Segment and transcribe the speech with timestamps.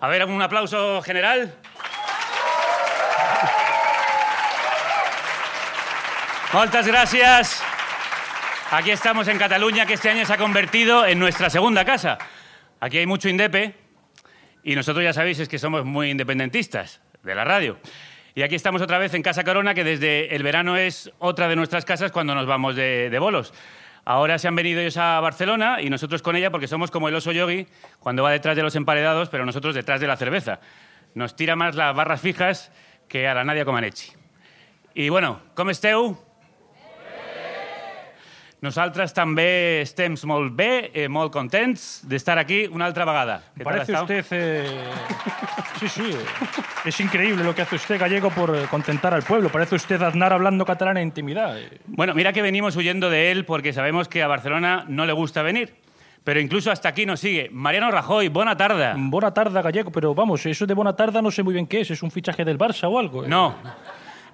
[0.00, 1.52] A ver, un aplauso general.
[6.52, 7.64] Muchas gracias.
[8.70, 12.16] Aquí estamos en Cataluña, que este año se ha convertido en nuestra segunda casa.
[12.78, 13.74] Aquí hay mucho indepe
[14.62, 17.80] y nosotros ya sabéis es que somos muy independentistas de la radio.
[18.36, 21.56] Y aquí estamos otra vez en Casa Corona, que desde el verano es otra de
[21.56, 23.52] nuestras casas cuando nos vamos de, de bolos.
[24.08, 27.14] Ahora se han venido ellos a Barcelona y nosotros con ella porque somos como el
[27.14, 27.66] oso yogi
[27.98, 30.60] cuando va detrás de los emparedados, pero nosotros detrás de la cerveza.
[31.12, 32.72] Nos tira más las barras fijas
[33.06, 34.12] que a la Nadia Comaneci.
[34.94, 36.27] I bueno, com esteu?
[38.60, 43.40] Nosaltres també estem molt bé, eh, molt contents d'estar aquí una altra vegada.
[43.62, 44.24] Parece usted...
[44.32, 44.90] eh,
[45.78, 46.10] Sí, sí.
[46.84, 49.48] Es increíble lo que hace usted, gallego, por contentar al pueblo.
[49.48, 51.56] Parece usted Aznar hablando catalán en intimidad.
[51.56, 51.78] eh.
[51.86, 55.42] Bueno, mira que venimos huyendo de él porque sabemos que a Barcelona no le gusta
[55.42, 55.76] venir.
[56.24, 57.48] Pero incluso hasta aquí nos sigue.
[57.52, 58.92] Mariano Rajoy, buena tarde.
[58.96, 61.90] Buena tarde, gallego, pero vamos, eso de buena tarde no sé muy bien qué es.
[61.92, 63.24] ¿Es un fichaje del Barça o algo?
[63.26, 63.54] No,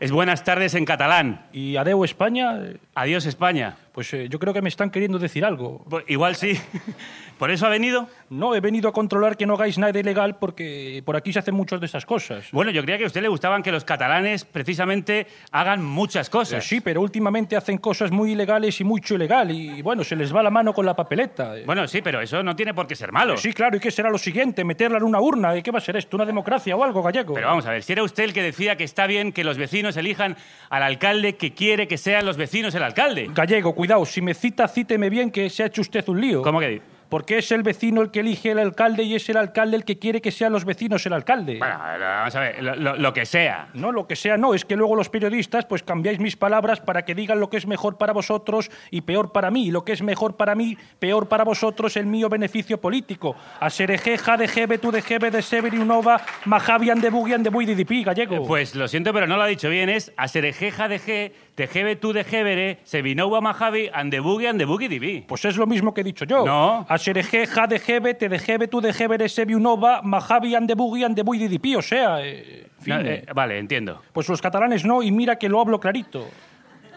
[0.05, 1.47] es buenas tardes en catalán.
[1.50, 2.60] Y adeu España,
[2.94, 3.77] Adiós España.
[3.92, 5.83] pues eh, yo creo que me están queriendo decir algo.
[5.88, 6.60] Pues igual sí.
[7.38, 8.08] ¿Por eso ha venido?
[8.30, 11.54] No, he venido a controlar que no hagáis nada ilegal porque por aquí se hacen
[11.54, 12.48] muchas de esas cosas.
[12.52, 16.64] Bueno, yo creía que a usted le gustaban que los catalanes precisamente hagan muchas cosas.
[16.64, 20.42] Sí, pero últimamente hacen cosas muy ilegales y mucho ilegal y bueno, se les va
[20.42, 21.54] la mano con la papeleta.
[21.66, 23.36] Bueno, sí, pero eso no tiene por qué ser malo.
[23.36, 24.64] Sí, claro, ¿y qué será lo siguiente?
[24.64, 25.56] ¿Meterla en una urna?
[25.56, 26.16] ¿Y qué va a ser esto?
[26.16, 27.34] ¿Una democracia o algo, gallego?
[27.34, 29.58] Pero vamos a ver, si era usted el que decía que está bien que los
[29.58, 30.36] vecinos elijan
[30.70, 33.28] al alcalde que quiere que sean los vecinos el alcalde.
[33.32, 36.42] Gallego, cuidado, si me cita, cíteme bien que se ha hecho usted un lío.
[36.42, 36.94] ¿Cómo que?
[37.08, 39.98] Porque es el vecino el que elige el alcalde y es el alcalde el que
[39.98, 41.58] quiere que sean los vecinos el alcalde.
[41.58, 43.69] Bueno, a vamos a ver, lo, lo- lo que sea.
[43.74, 47.05] No, lo que sea, no, es que luego los periodistas pues cambiáis mis palabras para
[47.05, 49.70] que digan lo que es mejor para vosotros y peor para mí.
[49.70, 53.36] Lo que es mejor para mí, peor para vosotros, el mío beneficio político.
[53.60, 58.47] A Serejeja de Gebe, tu de Gebe, de Severinova, Majavian de Bugian de Buididipi, gallego.
[58.47, 59.88] Pues lo siento, pero no lo ha dicho bien.
[59.88, 64.65] Es Aserejeja de G, Tejebe tú de Gebere, Sevinoua Majavi, and the Boogie and the
[64.66, 65.25] Boogie TV.
[65.26, 66.44] Pues es lo mismo que he dicho yo.
[66.44, 66.84] No.
[66.88, 71.15] A Serejeja de Gebe, te de Gebe, tu de Gebe, de Seviunova, Majavian de Bugian
[71.15, 71.76] de Buididipi.
[71.76, 74.03] O sea, eh, No, eh, eh, vale, entiendo.
[74.12, 76.28] pues los catalanes no, y mira que lo hablo clarito.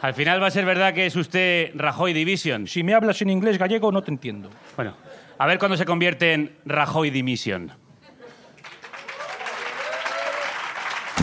[0.01, 2.67] Al final va a ser verdad que es usted Rajoy Division.
[2.67, 4.49] Si me hablas en inglés gallego, no te entiendo.
[4.75, 4.95] Bueno,
[5.37, 7.71] a ver cuándo se convierte en Rajoy Dimission.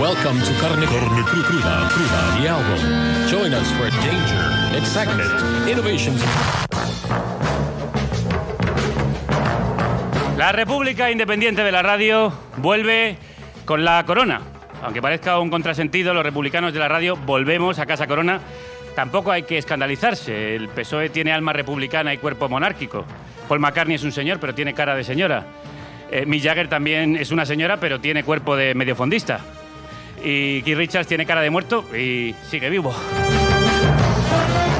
[0.00, 3.28] Welcome to Carne, Carne Cru- Cruda, Cruda, the album.
[3.28, 5.30] Join us for danger, excitement,
[5.68, 6.24] innovations.
[10.38, 13.18] La República Independiente de la Radio vuelve
[13.66, 14.40] con la corona.
[14.82, 18.40] Aunque parezca un contrasentido, los republicanos de la radio volvemos a Casa Corona.
[18.94, 20.56] Tampoco hay que escandalizarse.
[20.56, 23.04] El PSOE tiene alma republicana y cuerpo monárquico.
[23.48, 25.44] Paul McCartney es un señor, pero tiene cara de señora.
[26.10, 29.40] Eh, Mick Jagger también es una señora, pero tiene cuerpo de mediofondista.
[30.22, 32.94] Y Keith Richards tiene cara de muerto y sigue vivo.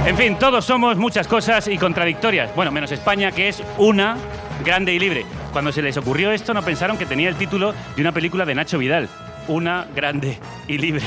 [0.06, 2.55] En fin, todos somos muchas cosas y contradictorias.
[2.56, 4.17] Bueno, menos España, que es una
[4.65, 5.25] grande y libre.
[5.53, 8.55] Cuando se les ocurrió esto, no pensaron que tenía el título de una película de
[8.55, 9.09] Nacho Vidal.
[9.49, 11.05] Una grande y libre.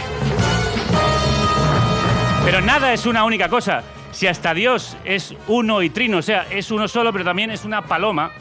[2.45, 3.83] Pero nada es una única cosa.
[4.11, 7.65] Si hasta Dios es uno y trino, o sea, es uno solo, pero también es
[7.65, 8.31] una paloma,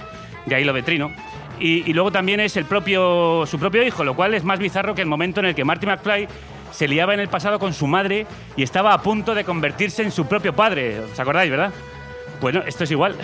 [0.44, 1.12] de ahí lo de trino,
[1.62, 5.02] y, luego también es el propio, su propio hijo, lo cual es más bizarro que
[5.02, 6.26] el momento en el que Marty McFly
[6.72, 10.10] se liaba en el pasado con su madre y estaba a punto de convertirse en
[10.10, 10.98] su propio padre.
[11.00, 11.72] ¿Os acordáis, verdad?
[12.40, 13.14] Bueno, esto es igual.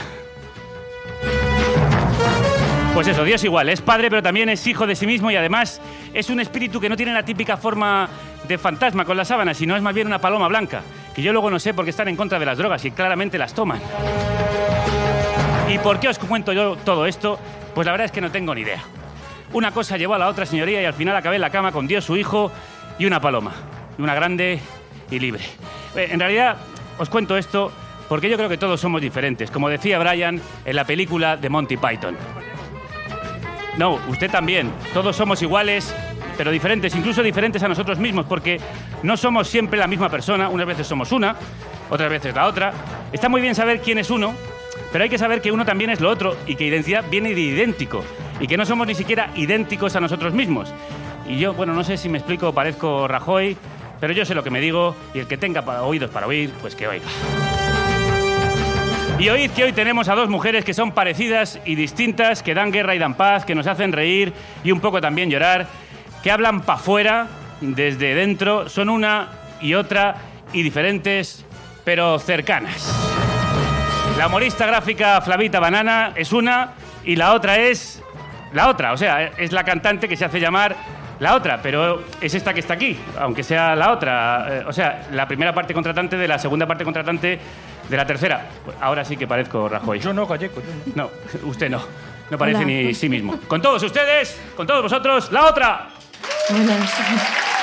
[2.94, 5.80] Pues eso, Dios igual, es padre pero también es hijo de sí mismo y además
[6.14, 8.08] es un espíritu que no tiene la típica forma
[8.46, 10.82] de fantasma con la sábana, sino es más bien una paloma blanca,
[11.14, 13.36] que yo luego no sé por qué están en contra de las drogas y claramente
[13.36, 13.80] las toman.
[15.68, 17.38] ¿Y por qué os cuento yo todo esto?
[17.78, 18.82] Pues la verdad es que no tengo ni idea.
[19.52, 21.86] Una cosa llevó a la otra, señoría, y al final acabé en la cama con
[21.86, 22.50] Dios, su hijo
[22.98, 23.52] y una paloma.
[23.98, 24.58] Una grande
[25.12, 25.44] y libre.
[25.94, 26.56] Eh, En realidad,
[26.98, 27.70] os cuento esto
[28.08, 31.76] porque yo creo que todos somos diferentes, como decía Brian en la película de Monty
[31.76, 32.16] Python.
[33.76, 34.72] No, usted también.
[34.92, 35.94] Todos somos iguales,
[36.36, 38.60] pero diferentes, incluso diferentes a nosotros mismos, porque
[39.04, 40.48] no somos siempre la misma persona.
[40.48, 41.36] Unas veces somos una,
[41.90, 42.72] otras veces la otra.
[43.12, 44.34] Está muy bien saber quién es uno,
[44.92, 47.40] pero hay que saber que uno también es lo otro y que identidad viene de
[47.40, 48.04] idéntico
[48.40, 50.72] y que no somos ni siquiera idénticos a nosotros mismos.
[51.26, 53.56] Y yo, bueno, no sé si me explico, parezco Rajoy,
[54.00, 56.74] pero yo sé lo que me digo y el que tenga oídos para oír, pues
[56.74, 57.06] que oiga.
[59.18, 62.70] Y oíd que hoy tenemos a dos mujeres que son parecidas y distintas, que dan
[62.70, 64.32] guerra y dan paz, que nos hacen reír
[64.62, 65.66] y un poco también llorar,
[66.22, 67.26] que hablan pa' fuera,
[67.60, 69.28] desde dentro, son una
[69.60, 70.14] y otra
[70.52, 71.44] y diferentes,
[71.84, 73.17] pero cercanas.
[74.18, 76.72] La humorista gráfica Flavita Banana es una
[77.04, 78.02] y la otra es
[78.52, 80.74] la otra, o sea, es la cantante que se hace llamar
[81.20, 84.46] la otra, pero es esta que está aquí, aunque sea la otra.
[84.48, 87.38] eh, o sea, la primera parte contratante de la segunda parte contratante
[87.88, 88.46] de la tercera.
[88.80, 90.00] Ahora sí que parezco Rajoy.
[90.00, 90.56] Yo no, gallego.
[90.56, 91.04] yo no.
[91.04, 91.80] No, usted no.
[92.30, 92.66] No parece Hola.
[92.66, 93.38] ni sí mismo.
[93.46, 95.88] Con todos ustedes, con todos vosotros, la otra.
[96.50, 97.57] Buenas.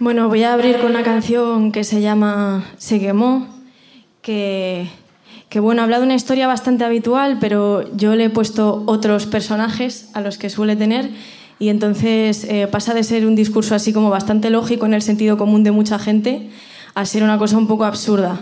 [0.00, 3.48] Bueno, voy a abrir con una canción que se llama Se quemó,
[4.22, 4.88] que,
[5.48, 10.08] que bueno, habla de una historia bastante habitual, pero yo le he puesto otros personajes
[10.14, 11.10] a los que suele tener
[11.58, 15.36] y entonces eh, pasa de ser un discurso así como bastante lógico en el sentido
[15.36, 16.48] común de mucha gente
[16.94, 18.38] a ser una cosa un poco absurda.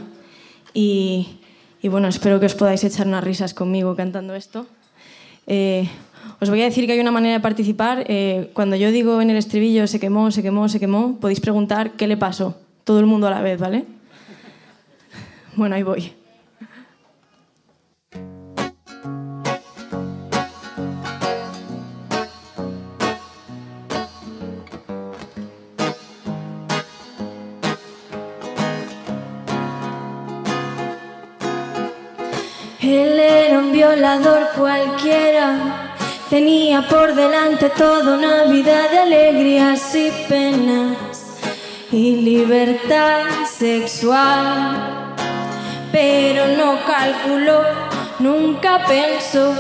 [0.75, 1.39] Y,
[1.81, 4.67] y bueno, espero que os podáis echar unas risas conmigo cantando esto.
[5.47, 5.89] Eh,
[6.41, 8.05] os voy a decir que hay una manera de participar.
[8.09, 11.93] Eh, cuando yo digo en el estribillo se quemó, se quemó, se quemó, podéis preguntar
[11.93, 12.57] qué le pasó.
[12.85, 13.85] Todo el mundo a la vez, ¿vale?
[15.57, 16.13] Bueno, ahí voy.
[32.87, 35.86] Él era un violador cualquiera,
[36.31, 40.97] tenía por delante toda una vida de alegrías y penas
[41.93, 43.25] y libertad
[43.59, 45.15] sexual.
[45.93, 47.63] Pero no calculó,
[48.19, 49.55] nunca pensó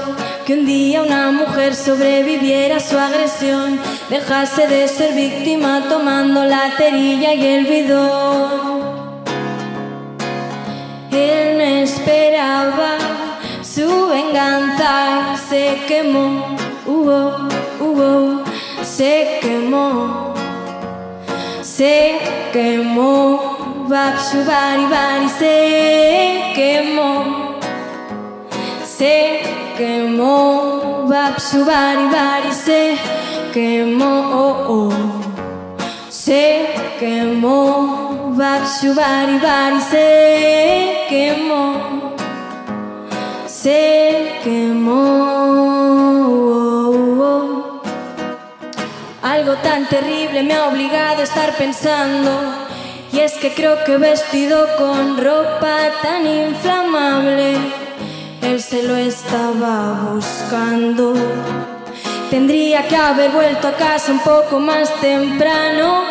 [0.44, 3.80] que un día una mujer sobreviviera a su agresión,
[4.10, 9.06] dejase de ser víctima tomando la cerilla y el bidón.
[11.12, 12.98] Él no esperaba
[13.76, 16.55] su venganza se quemó,
[16.86, 17.48] uh -oh,
[17.80, 18.44] uh -oh,
[18.84, 20.34] se quemó,
[21.62, 22.18] se
[22.52, 27.58] quemó, va su bari bari se quemó,
[28.84, 29.42] se
[29.76, 32.96] quemó, va su bari bari se
[33.52, 34.12] quemó,
[34.44, 34.92] oh, oh.
[36.08, 36.66] se
[37.00, 41.62] quemó, va su bari bari se quemó,
[43.46, 45.35] se quemó.
[49.26, 52.30] Algo tan terrible me ha obligado a estar pensando.
[53.12, 57.56] Y es que creo que vestido con ropa tan inflamable,
[58.42, 61.14] él se lo estaba buscando.
[62.30, 66.04] Tendría que haber vuelto a casa un poco más temprano.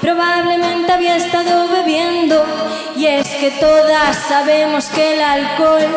[0.00, 2.44] Probablemente había estado bebiendo.
[2.96, 5.88] Y es que todas sabemos que el alcohol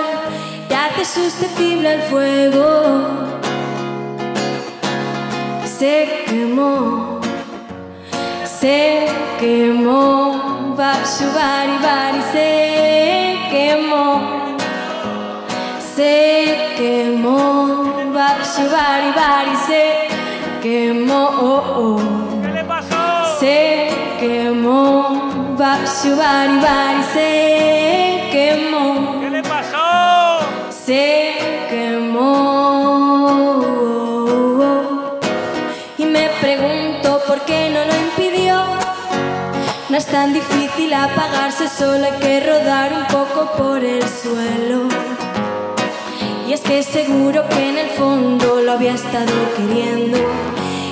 [0.68, 3.44] te hace susceptible al fuego.
[5.77, 7.19] Se quemó,
[8.45, 9.07] se
[9.42, 14.56] quemó, va su bari bari se quemó,
[15.95, 20.07] se quemó, va su bari bari se
[20.64, 22.42] quemó, oh, oh.
[22.42, 23.38] ¿Qué le pasó?
[23.40, 30.40] se quemó, va su bari bari se quemó ¿Qué le pasó?
[30.69, 31.24] se
[39.95, 44.90] No es tan difícil apagarse, solo hay que rodar un poco por el suelo.
[46.45, 50.18] Y es que seguro que en el fondo lo había estado queriendo.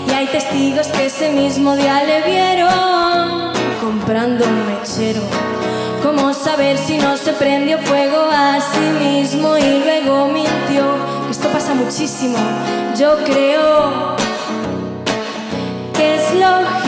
[0.08, 5.20] Y hay testigos que ese mismo día le vieron comprando un mechero.
[6.02, 10.96] ¿Cómo saber si no se prendió fuego a sí mismo y luego mintió?
[11.30, 12.38] Esto pasa muchísimo,
[12.98, 14.16] yo creo
[15.94, 16.83] que es lógico.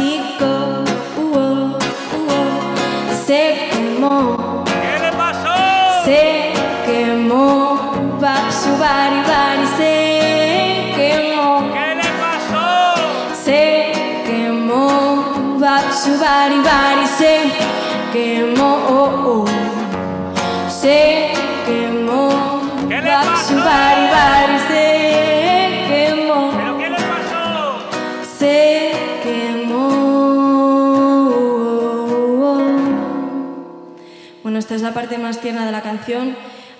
[34.86, 36.36] La parte más tierna de la canción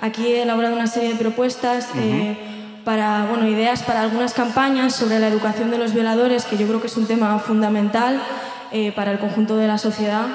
[0.06, 2.38] aquí he elaborado una serie de propuestas eh,
[2.86, 6.80] para, bueno, ideas para algunas campañas sobre la educación de los violadores, que yo creo
[6.80, 8.22] que es un tema fundamental
[8.72, 10.28] eh, para el conjunto de la sociedad.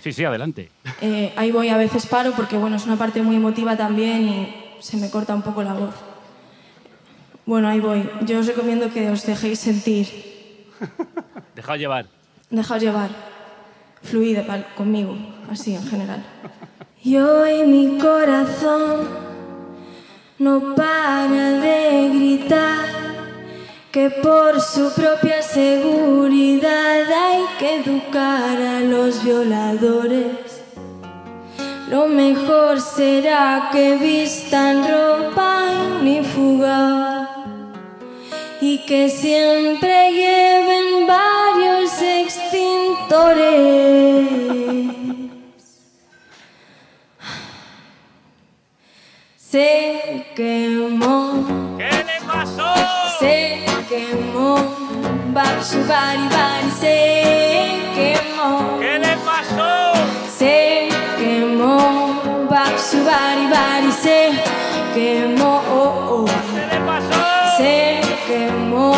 [0.00, 0.70] Sí, sí, adelante.
[1.00, 4.56] Eh, ahí voy, a veces paro porque bueno, es una parte muy emotiva también y
[4.80, 5.94] se me corta un poco la voz.
[7.44, 8.08] Bueno, ahí voy.
[8.22, 10.08] Yo os recomiendo que os dejéis sentir.
[11.54, 12.06] Dejaos llevar.
[12.50, 13.10] Dejaos llevar.
[14.02, 14.38] Fluid
[14.76, 15.16] conmigo,
[15.48, 16.24] así en general.
[17.04, 19.08] Y hoy mi corazón
[20.38, 22.86] no para de gritar
[23.90, 30.62] que por su propia seguridad hay que educar a los violadores.
[31.90, 35.58] Lo mejor será que vistan ropa
[36.34, 37.28] fuga
[38.60, 44.61] y que siempre lleven varios extintores.
[49.52, 51.44] Se quemó,
[51.76, 52.72] ¿Qué le pasó?
[53.20, 54.56] se quemó,
[55.60, 58.78] su bari bari se quemó.
[58.80, 59.92] ¿Qué le pasó?
[60.38, 61.76] Se quemó,
[62.78, 64.30] su bari bari se
[64.94, 65.62] quemó.
[65.70, 66.24] oh, oh.
[66.24, 67.56] ¿Qué le pasó?
[67.58, 68.94] Se quemó,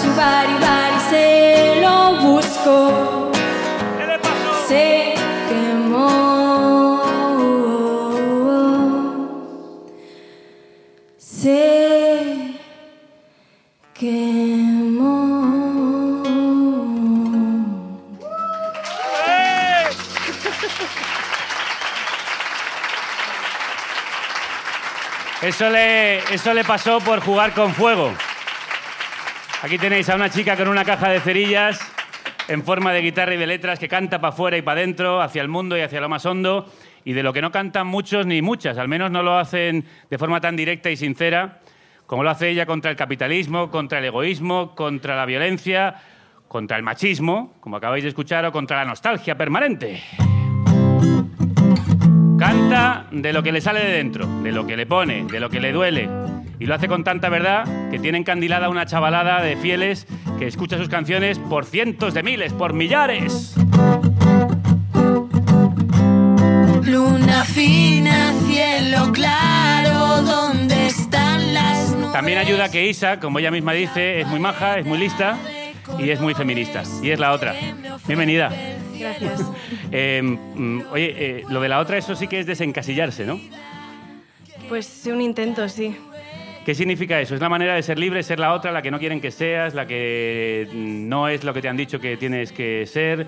[0.00, 3.19] su bari bari se lo buscó.
[11.40, 12.58] Se
[13.94, 15.40] quemó.
[25.40, 28.12] Eso le, eso le pasó por jugar con fuego.
[29.62, 31.80] Aquí tenéis a una chica con una caja de cerillas
[32.48, 35.40] en forma de guitarra y de letras que canta para afuera y para adentro, hacia
[35.40, 36.70] el mundo y hacia lo más hondo,
[37.04, 40.18] y de lo que no cantan muchos ni muchas, al menos no lo hacen de
[40.18, 41.60] forma tan directa y sincera
[42.10, 45.94] como lo hace ella contra el capitalismo, contra el egoísmo, contra la violencia,
[46.48, 50.02] contra el machismo, como acabáis de escuchar, o contra la nostalgia permanente.
[52.36, 55.48] Canta de lo que le sale de dentro, de lo que le pone, de lo
[55.50, 56.08] que le duele.
[56.58, 60.08] Y lo hace con tanta verdad que tiene encandilada una chavalada de fieles
[60.40, 63.54] que escucha sus canciones por cientos de miles, por millares.
[66.84, 72.12] Luna fina, cielo claro, ¿dónde están las nubes?
[72.12, 75.38] También ayuda que Isa, como ella misma dice, es muy maja, es muy lista
[75.98, 76.82] y es muy feminista.
[77.02, 77.54] Y es la otra.
[78.06, 78.50] Bienvenida.
[78.98, 79.42] Gracias.
[79.92, 83.40] Eh, mm, oye, eh, lo de la otra, eso sí que es desencasillarse, ¿no?
[84.68, 85.96] Pues un intento, sí.
[86.64, 87.34] ¿Qué significa eso?
[87.34, 89.74] ¿Es la manera de ser libre, ser la otra, la que no quieren que seas,
[89.74, 93.26] la que no es lo que te han dicho que tienes que ser?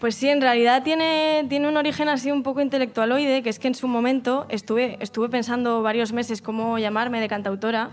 [0.00, 3.68] Pues sí, en realidad tiene, tiene un origen así un poco intelectualoide, que es que
[3.68, 7.90] en su momento estuve, estuve pensando varios meses cómo llamarme de cantautora.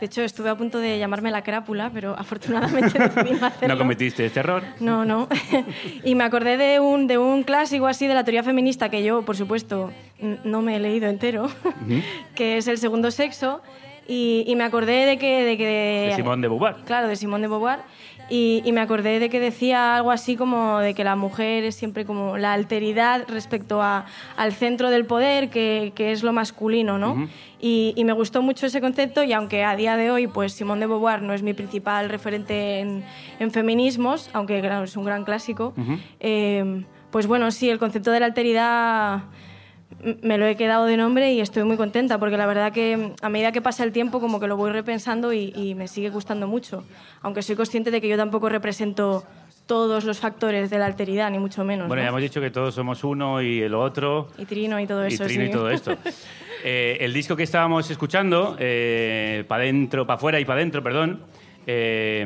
[0.00, 3.74] De hecho, estuve a punto de llamarme la crápula, pero afortunadamente decidí no hacerlo.
[3.74, 4.62] No cometiste este error.
[4.80, 5.28] No, no.
[6.04, 9.20] y me acordé de un, de un clásico así de la teoría feminista que yo,
[9.20, 9.92] por supuesto,
[10.44, 11.50] no me he leído entero,
[12.34, 13.60] que es El segundo sexo.
[14.08, 15.44] Y, y me acordé de que...
[15.44, 15.66] De, que
[16.08, 16.76] De Simone de Beauvoir.
[16.86, 17.80] Claro, de Simón de Beauvoir.
[18.30, 21.74] Y, y me acordé de que decía algo así como de que la mujer es
[21.74, 24.06] siempre como la alteridad respecto a,
[24.36, 27.28] al centro del poder, que, que es lo masculino, ¿no?
[27.60, 30.80] y, y me gustó mucho ese concepto y aunque a día de hoy pues Simón
[30.80, 33.04] de Beauvoir no es mi principal referente en,
[33.38, 35.74] en feminismos, aunque claro, es un gran clásico,
[36.20, 39.24] eh, pues bueno, sí, el concepto de la alteridad
[40.22, 43.28] me lo he quedado de nombre y estoy muy contenta porque la verdad que a
[43.28, 46.46] medida que pasa el tiempo como que lo voy repensando y, y me sigue gustando
[46.46, 46.84] mucho,
[47.22, 49.24] aunque soy consciente de que yo tampoco represento
[49.66, 51.86] todos los factores de la alteridad, ni mucho menos.
[51.86, 52.06] Bueno, ¿no?
[52.06, 54.28] ya hemos dicho que todos somos uno y el otro.
[54.36, 55.24] Y Trino y todo y eso.
[55.24, 55.48] Trino sí.
[55.48, 55.96] y todo esto.
[56.62, 58.54] Eh, el disco que estábamos escuchando,
[59.48, 61.22] para dentro, para afuera y para adentro, perdón,
[61.66, 62.24] eh,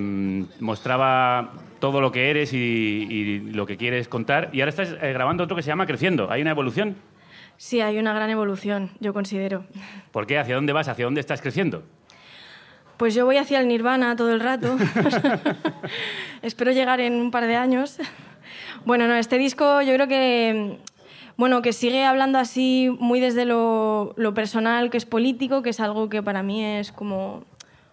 [0.60, 4.48] mostraba todo lo que eres y, y lo que quieres contar.
[4.52, 6.30] Y ahora estás eh, grabando otro que se llama Creciendo.
[6.30, 6.96] ¿Hay una evolución?
[7.56, 9.64] Sí, hay una gran evolución, yo considero.
[10.10, 10.38] ¿Por qué?
[10.38, 10.88] ¿Hacia dónde vas?
[10.88, 11.84] ¿Hacia dónde estás creciendo?
[12.96, 14.76] Pues yo voy hacia el nirvana todo el rato.
[16.42, 17.98] Espero llegar en un par de años.
[18.84, 20.78] Bueno, no, este disco yo creo que,
[21.36, 25.80] bueno, que sigue hablando así muy desde lo, lo personal, que es político, que es
[25.80, 27.44] algo que para mí es como,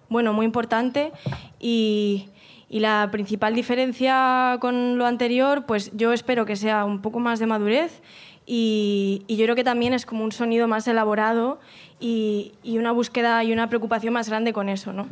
[0.10, 1.12] bueno, muy importante.
[1.60, 2.30] Y,
[2.70, 7.39] y la principal diferencia con lo anterior, pues yo espero que sea un poco más
[7.39, 8.01] de madurez
[8.45, 11.60] y, y yo creo que también es como un sonido más elaborado
[12.00, 15.07] y, y una búsqueda y una preocupación más grande con eso, ¿no?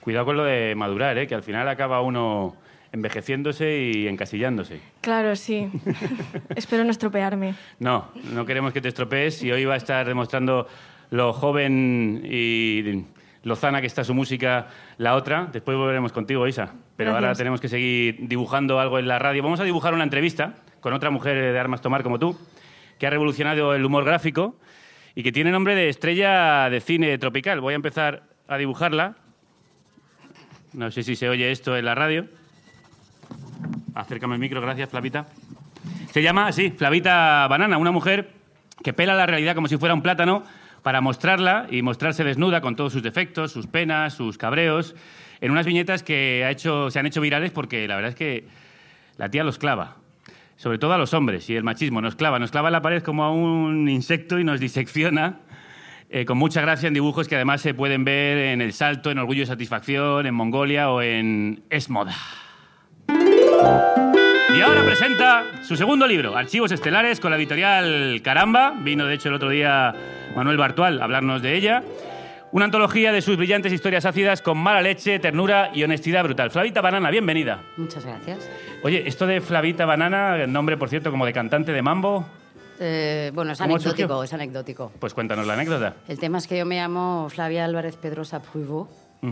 [0.00, 1.26] Cuidado con lo de madurar, ¿eh?
[1.26, 2.56] que al final acaba uno
[2.92, 4.80] envejeciéndose y encasillándose.
[5.00, 5.68] Claro, sí.
[6.56, 7.54] Espero no estropearme.
[7.78, 10.68] No, no queremos que te estropees y hoy va a estar demostrando
[11.10, 13.04] lo joven y
[13.42, 15.48] lozana que está su música la otra.
[15.52, 16.72] Después volveremos contigo, Isa.
[16.96, 17.38] Pero ahora Gracias.
[17.38, 19.42] tenemos que seguir dibujando algo en la radio.
[19.42, 22.38] Vamos a dibujar una entrevista con otra mujer de armas tomar como tú,
[22.98, 24.56] que ha revolucionado el humor gráfico
[25.14, 27.60] y que tiene nombre de estrella de cine tropical.
[27.60, 29.16] Voy a empezar a dibujarla.
[30.72, 32.26] No sé si se oye esto en la radio.
[33.94, 35.26] Acércame el micro, gracias, Flavita.
[36.10, 38.32] Se llama, sí, Flavita Banana, una mujer
[38.82, 40.44] que pela la realidad como si fuera un plátano
[40.82, 44.94] para mostrarla y mostrarse desnuda con todos sus defectos, sus penas, sus cabreos,
[45.40, 48.44] en unas viñetas que se han hecho virales porque la verdad es que
[49.16, 49.96] la tía los clava.
[50.56, 53.02] Sobre todo a los hombres y el machismo nos clava, nos clava en la pared
[53.02, 55.40] como a un insecto y nos disecciona
[56.10, 59.18] eh, con mucha gracia en dibujos que además se pueden ver en El Salto, en
[59.18, 62.14] Orgullo y Satisfacción, en Mongolia o en Es Moda.
[64.56, 68.72] Y ahora presenta su segundo libro, Archivos Estelares, con la editorial Caramba.
[68.78, 69.92] Vino, de hecho, el otro día
[70.36, 71.82] Manuel Bartual a hablarnos de ella.
[72.54, 76.52] Una antología de sus brillantes historias ácidas con mala leche, ternura y honestidad brutal.
[76.52, 77.60] Flavita Banana, bienvenida.
[77.76, 78.48] Muchas gracias.
[78.84, 82.24] Oye, esto de Flavita Banana, nombre, por cierto, como de cantante de mambo,
[82.78, 84.22] Eh, bueno, es ¿Cómo anecdótico, surgió?
[84.22, 84.92] es anecdótico.
[85.00, 85.94] pues cuéntanos la anécdota.
[86.06, 88.88] El tema es que yo me llamo Flavia Álvarez Pedrosa Pruivo.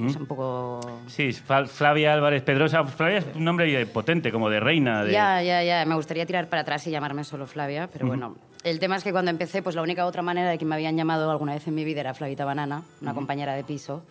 [0.09, 0.81] Es un poco...
[1.07, 2.85] Sí, Fla- Flavia Álvarez Pedrosa.
[2.85, 5.05] Flavia es un nombre potente, como de reina.
[5.05, 5.13] De...
[5.13, 5.85] Ya, ya, ya.
[5.85, 8.37] Me gustaría tirar para atrás y llamarme solo Flavia, pero bueno.
[8.65, 10.97] El tema es que cuando empecé, pues la única otra manera de que me habían
[10.97, 14.05] llamado alguna vez en mi vida era Flavita Banana, una compañera de piso.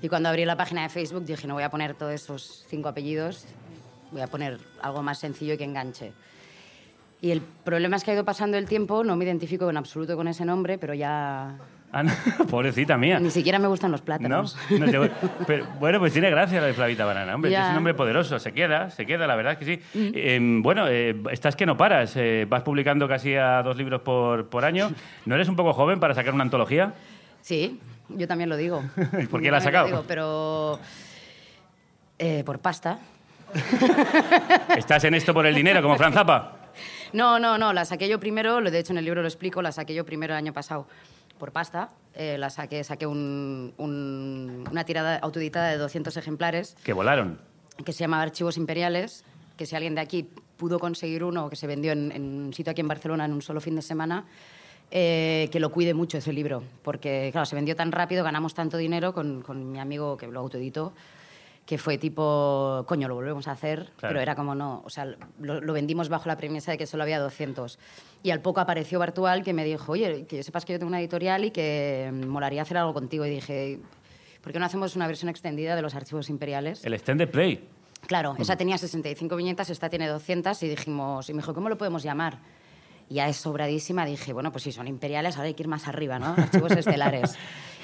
[0.00, 2.88] Y cuando abrí la página de Facebook dije, no voy a poner todos esos cinco
[2.88, 3.44] apellidos,
[4.10, 6.12] voy a poner algo más sencillo y que enganche.
[7.20, 10.16] Y el problema es que ha ido pasando el tiempo, no me identifico en absoluto
[10.16, 11.54] con ese nombre, pero ya
[11.94, 12.12] Ah, no,
[12.50, 13.20] pobrecita mía.
[13.20, 14.04] ni siquiera me gustan los ¿No?
[14.06, 14.56] plátanos.
[14.70, 15.10] No sé,
[15.46, 17.52] pero, bueno, pues tiene gracia la de Flavita Banana, hombre.
[17.54, 19.80] Es un nombre poderoso, se queda, se queda, la verdad que sí.
[19.94, 24.48] Eh, bueno, eh, estás que no paras, eh, vas publicando casi a dos libros por,
[24.48, 24.90] por año.
[25.26, 26.94] ¿No eres un poco joven para sacar una antología?
[27.42, 28.82] Sí, yo también lo digo.
[29.22, 29.86] ¿Y por qué Yo la has sacado?
[29.86, 30.78] digo, pero
[32.18, 32.98] eh, por pasta.
[34.76, 36.56] ¿Estás en esto por el dinero, como Fran Zappa?
[37.12, 39.60] No, no, no, la saqué yo primero, lo- de hecho en el libro lo explico,
[39.60, 40.86] la saqué yo primero el año pasado
[41.42, 41.90] por pasta.
[42.14, 47.40] Eh, la saqué, saqué un- un- una tirada autoeditada de 200 ejemplares Que volaron.
[47.84, 49.24] que se llamaba Archivos Imperiales,
[49.56, 52.70] que si alguien de aquí pudo conseguir uno, que se vendió en, en un sitio
[52.70, 54.24] aquí en Barcelona en un solo fin de semana,
[54.92, 58.76] eh, que lo cuide mucho ese libro, porque claro, se vendió tan rápido, ganamos tanto
[58.76, 60.92] dinero con, con mi amigo que lo autoeditó,
[61.66, 65.06] que fue tipo, coño, lo volvemos a hacer, pero era como no, o sea,
[65.38, 67.78] lo, lo vendimos bajo la premisa de que solo había 200.
[68.22, 71.00] Y al poco apareció Bartual que me dijo, oye, que sepas que yo tengo una
[71.00, 73.24] editorial y que mm, molaría hacer algo contigo.
[73.26, 73.80] Y dije,
[74.42, 76.84] ¿por qué no hacemos una versión extendida de los archivos imperiales?
[76.84, 77.68] El extended play.
[78.06, 81.78] Claro, esa tenía 65 viñetas, esta tiene 200 y dijimos, y me dijo, ¿cómo lo
[81.78, 82.40] podemos llamar?
[83.08, 85.86] Y ya es sobradísima, dije, bueno, pues si son imperiales, ahora hay que ir más
[85.86, 86.34] arriba, ¿no?
[86.36, 87.36] Archivos estelares.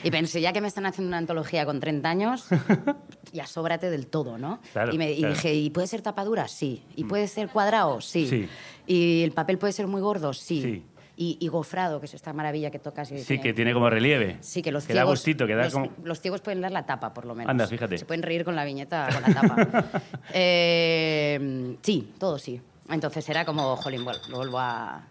[0.04, 2.46] Y pensé, ya que me están haciendo una antología con 30 años,
[3.32, 4.60] ya sóbrate del todo, ¿no?
[4.72, 5.34] Claro, y, me- y claro.
[5.34, 6.46] dije, ¿y puede ser tapadura?
[6.48, 6.82] Sí.
[6.96, 8.00] ¿Y puede ser cuadrado?
[8.00, 8.26] Sí.
[8.28, 8.48] Sí.
[8.86, 10.32] ¿Y el papel puede ser muy gordo?
[10.32, 10.62] Sí.
[10.62, 10.84] Sí.
[11.20, 13.10] Y, y gofrado, que es esta maravilla que tocas.
[13.10, 14.36] y Sí, que tiene como relieve.
[14.40, 15.18] Sí, que los Que da ciegos...
[15.18, 15.90] gustito, que da los, como...
[16.04, 17.50] los ciegos pueden dar la tapa, por lo menos.
[17.50, 17.98] Anda, fíjate.
[17.98, 19.84] Se pueden reír con la viñeta, con la tapa.
[20.32, 22.60] Eh, sí, todo sí.
[22.88, 25.02] Entonces era como, jolín, bueno, lo vuelvo a...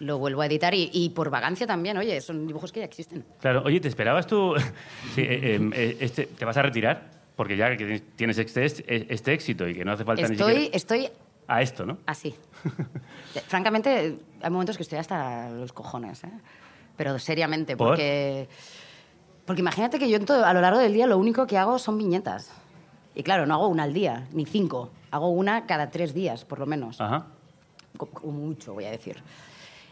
[0.00, 3.24] Lo vuelvo a editar y, y por vagancia también, oye, son dibujos que ya existen.
[3.40, 4.54] Claro, oye, ¿te esperabas tú?
[5.14, 7.10] Sí, eh, eh, eh, este, ¿Te vas a retirar?
[7.34, 8.64] Porque ya que tienes este,
[9.12, 10.76] este éxito y que no hace falta ni Estoy, siquiera...
[10.76, 11.08] estoy
[11.46, 11.98] A esto, ¿no?
[12.06, 12.34] así.
[13.34, 16.30] Eh, Francamente, hay momentos que estoy hasta los cojones, ¿eh?
[16.96, 17.88] Pero seriamente, ¿Por?
[17.88, 18.48] porque...
[19.44, 21.98] Porque imagínate que yo todo- a lo largo del día lo único que hago son
[21.98, 22.50] viñetas.
[23.14, 24.90] Y claro, no hago una al día, ni cinco.
[25.10, 27.00] Hago una cada tres días, por lo menos.
[27.00, 27.26] Ajá.
[27.96, 29.16] Co- Como mucho, voy a decir.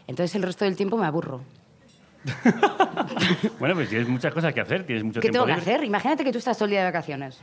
[0.07, 1.41] Entonces el resto del tiempo me aburro.
[3.59, 5.83] Bueno, pues tienes muchas cosas que hacer, tienes mucho ¿Qué tiempo tengo que hacer?
[5.83, 7.39] Imagínate que tú estás todo el día de vacaciones.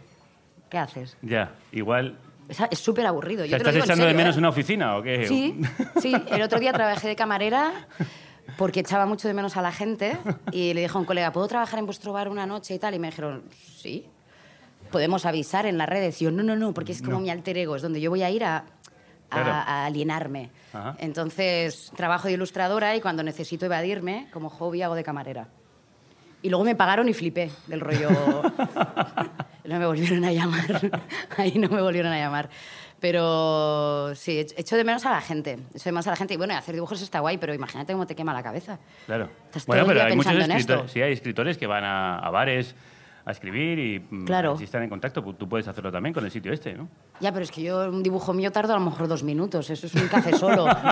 [0.69, 1.17] ¿Qué haces?
[1.23, 2.17] Ya, igual...
[2.71, 3.43] Es súper aburrido.
[3.43, 4.39] O Yo sea, te lo ¿Estás digo en echando de serio, menos ¿eh?
[4.39, 5.27] una oficina o qué?
[5.27, 5.61] Sí,
[6.01, 6.15] sí.
[6.31, 7.73] El otro día trabajé de camarera
[8.59, 10.19] porque echaba mucho de menos a la gente
[10.53, 12.95] y le dije a un colega, ¿puedo trabajar en vuestro bar una noche y tal?
[12.95, 13.45] Y me dijeron,
[13.79, 14.07] sí.
[14.91, 16.21] Podemos avisar en las redes.
[16.21, 18.23] Y yo, no, no, no, porque es como mi alter ego, es donde yo voy
[18.23, 18.65] a ir a-
[19.35, 19.51] Claro.
[19.53, 20.51] a alienarme.
[20.73, 20.95] Ajá.
[20.99, 25.49] Entonces, trabajo de ilustradora y cuando necesito evadirme, como hobby, hago de camarera.
[26.43, 28.11] Y luego me pagaron y flipé del rollo.
[29.65, 31.03] no me volvieron a llamar.
[31.39, 32.51] Ahí no me volvieron a llamar.
[33.01, 35.59] Pero sí, ech- echo de menos a la gente.
[35.75, 36.35] Echo de menos a la gente.
[36.35, 38.79] Y bueno, hacer dibujos está guay, pero imagínate cómo te quema la cabeza.
[39.07, 39.29] Claro.
[39.47, 42.19] Estás Bueno, todo el pero día hay muchos escritores, sí, hay escritores que van a,
[42.19, 42.75] a bares
[43.27, 44.57] a escribir y mm, Claro.
[44.59, 46.89] si están en contacto, pues tú puedes hacerlo también con el sitio este, ¿no?
[47.21, 49.71] Ya, pero es que yo un dibujo mío tardo a lo mejor dos minutos.
[49.71, 50.67] Eso es un café solo.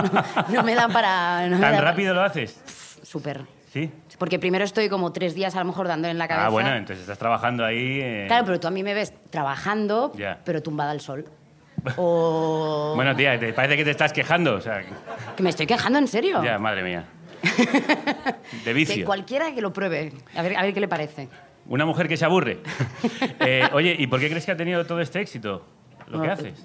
[0.49, 1.47] No, no me da para...
[1.47, 2.59] No ¿Tan da- rápido lo haces?
[3.03, 3.41] Súper.
[3.71, 3.91] Sí.
[4.17, 6.47] Porque primero estoy como tres días a lo mejor dando en la cabeza.
[6.47, 7.99] Ah, bueno, entonces estás trabajando ahí...
[8.01, 10.39] eh, Claro, pero tú a mí me ves trabajando, Ya.
[10.45, 11.25] pero tumbada al sol.
[11.97, 12.93] O...
[12.95, 14.81] Bueno, tía, te parece que te estás quejando, o sea...
[14.81, 14.89] que-
[15.35, 16.43] Que me estoy quejando en serio.
[16.43, 17.03] Ya, madre mía.
[17.43, 19.05] De Que vicio.
[19.05, 20.13] cualquiera que lo pruebe.
[20.35, 21.27] A ver, a ver qué le parece.
[21.67, 22.59] Una mujer que se aburre.
[23.45, 25.63] Eh, oye, ¿y por qué crees que ha tenido todo este éxito?
[26.07, 26.59] Lo que haces.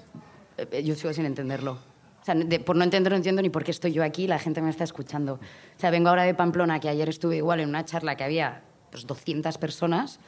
[0.57, 1.73] Eh, eh, Yo sigo sin entenderlo.
[2.21, 4.27] O sea, de- por no entender, no entiendo ni por qué estoy yo aquí y
[4.27, 5.33] la gente me está escuchando.
[5.35, 8.61] O sea, vengo ahora de Pamplona, que ayer estuve igual en una charla que había
[8.91, 10.19] pues, 200 personas,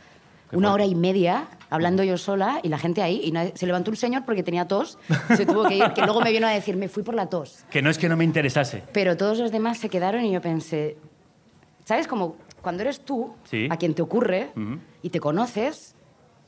[0.49, 0.83] Qué una fuerte.
[0.83, 3.21] hora y media hablando yo sola y la gente ahí.
[3.23, 4.97] Y nadie- se levantó un señor porque tenía tos,
[5.35, 7.63] se tuvo que ir, que luego me vino a decir, me fui por la tos.
[7.69, 8.83] Que no es que no me interesase.
[8.93, 10.97] Pero todos los demás se quedaron y yo pensé,
[11.85, 12.07] ¿sabes?
[12.07, 13.67] Como cuando eres tú, Sí.
[13.69, 14.79] a quien te ocurre, Ujú.
[15.01, 15.95] y te conoces,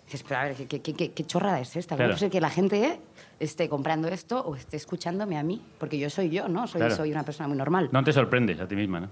[0.06, 1.96] dices, pero a ver, ¿qué, qué- qué- qué chorrada es esta?
[1.96, 2.10] Claro.
[2.12, 3.00] ¿Cómo es el que la gente
[3.40, 5.62] esté comprando esto o esté escuchándome a mí?
[5.80, 6.68] Porque yo soy yo, ¿no?
[6.68, 6.96] Soy, Claro.
[6.96, 7.90] soy una persona muy normal.
[7.92, 9.10] No te sorprendes a ti misma, ¿no?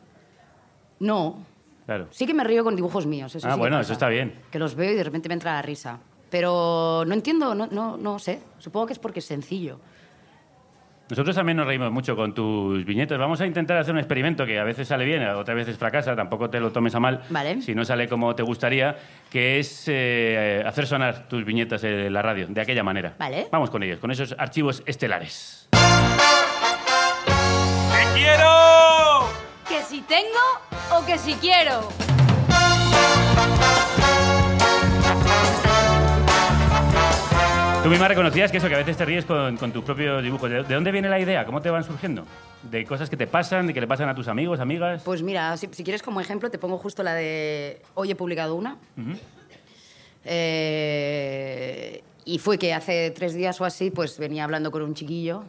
[1.00, 1.46] No.
[1.86, 2.08] Claro.
[2.12, 3.34] Sí que me río con dibujos míos.
[3.36, 4.36] Eso Ah, sí bueno, eso está bien.
[4.52, 6.00] Que los veo y de repente me entra la risa.
[6.30, 8.40] Pero no entiendo, no, no, no sé.
[8.60, 9.80] Supongo que es porque es sencillo.
[11.12, 13.19] Nosotros también nos reímos mucho con tus viñetas.
[13.19, 16.50] Vamos a intentar hacer un experimento que a veces sale bien, otras veces fracasa, tampoco
[16.50, 17.19] te lo tomes a mal.
[17.28, 17.62] Vale.
[17.62, 18.95] Si no sale como te gustaría,
[19.30, 23.15] que es eh, hacer sonar tus viñetas en la radio, de aquella manera.
[23.19, 23.50] Vale.
[23.52, 25.67] Vamos con ellos, con esos archivos estelares.
[25.71, 25.80] ¡Te
[28.17, 29.28] quiero!
[29.67, 30.39] Que si tengo
[30.97, 31.89] o que si quiero.
[37.84, 40.50] Tú misma reconocías que eso, que a veces te ríes con, con tus propios dibujos.
[40.50, 41.46] ¿De, de dónde viene la idea?
[41.46, 42.26] ¿Cómo te van surgiendo?
[42.70, 45.02] ¿De cosas que te pasan, de que le pasan a tus amigos, amigas?
[45.04, 48.54] Pues mira, si, si quieres como ejemplo, te pongo justo la de hoy he publicado
[48.54, 48.78] una.
[50.26, 55.44] Eh, y fue que hace tres días o así, pues venía hablando con un chiquillo,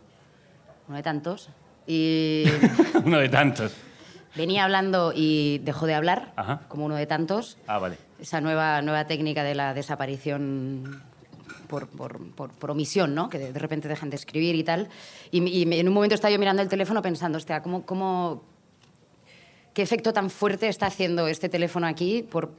[0.88, 1.50] uno de tantos,
[1.86, 2.44] y
[3.04, 3.74] Uno de tantos.
[4.34, 6.62] venía hablando y dejó de hablar, Ajá.
[6.68, 7.58] como uno de tantos.
[7.66, 7.98] Ah, vale.
[8.18, 11.02] Esa nueva, nueva técnica de la desaparición
[11.72, 13.30] por, por, por- por omisión, ¿no?
[13.30, 14.90] Que de, de repente dejan de escribir y tal.
[15.30, 18.42] Y, y me- en un momento estaba yo mirando el teléfono pensando, hostia, ¿cómo, cómo,
[19.72, 22.52] ¿qué efecto tan fuerte está haciendo este teléfono aquí por,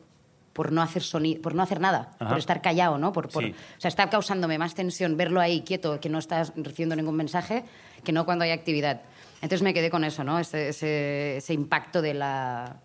[0.53, 2.09] por, no, hacer soni- por no hacer nada?
[2.19, 2.29] Ajá.
[2.29, 3.13] Por estar callado, ¿no?
[3.13, 3.53] Por, por- Sí.
[3.77, 7.65] O sea, está causándome más tensión verlo ahí quieto, que no estás recibiendo ningún mensaje,
[8.03, 9.01] que no cuando hay actividad.
[9.43, 10.39] Entonces me quedé con eso, ¿no?
[10.39, 12.77] Ese, ese- ese impacto de la,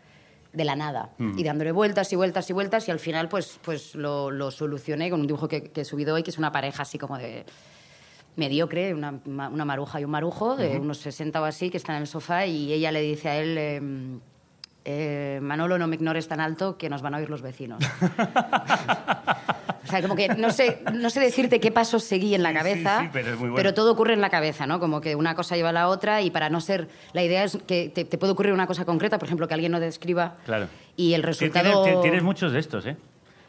[0.52, 1.11] de la nada.
[1.18, 1.38] Mm.
[1.38, 5.11] Y dándole vueltas y vueltas y vueltas y al final pues, pues lo, lo solucioné
[5.11, 7.44] con un dibujo que, que he subido hoy, que es una pareja así como de
[8.37, 12.02] mediocre, una, una maruja y un marujo, de unos 60 o así, que están en
[12.02, 13.58] el sofá y ella le dice a él...
[13.58, 14.20] em,
[14.90, 17.84] eh, Manolo, no me ignores tan alto que nos van a oír los vecinos.
[19.88, 22.55] o sea, como que no sé, no sé decirte qué pasos seguí en la sí,
[22.57, 23.74] cabeza, sí, pero es muy bueno.
[23.74, 24.79] todo ocurre en la cabeza, ¿no?
[24.81, 26.88] Como que una cosa lleva a la otra y para no ser...
[27.12, 29.72] La idea es que te, te puede ocurrir una cosa concreta, por ejemplo, que alguien
[29.72, 30.68] no describa Claro.
[30.96, 31.85] y el resultado...
[31.85, 32.96] tienes- tienes muchos de estos, ¿eh?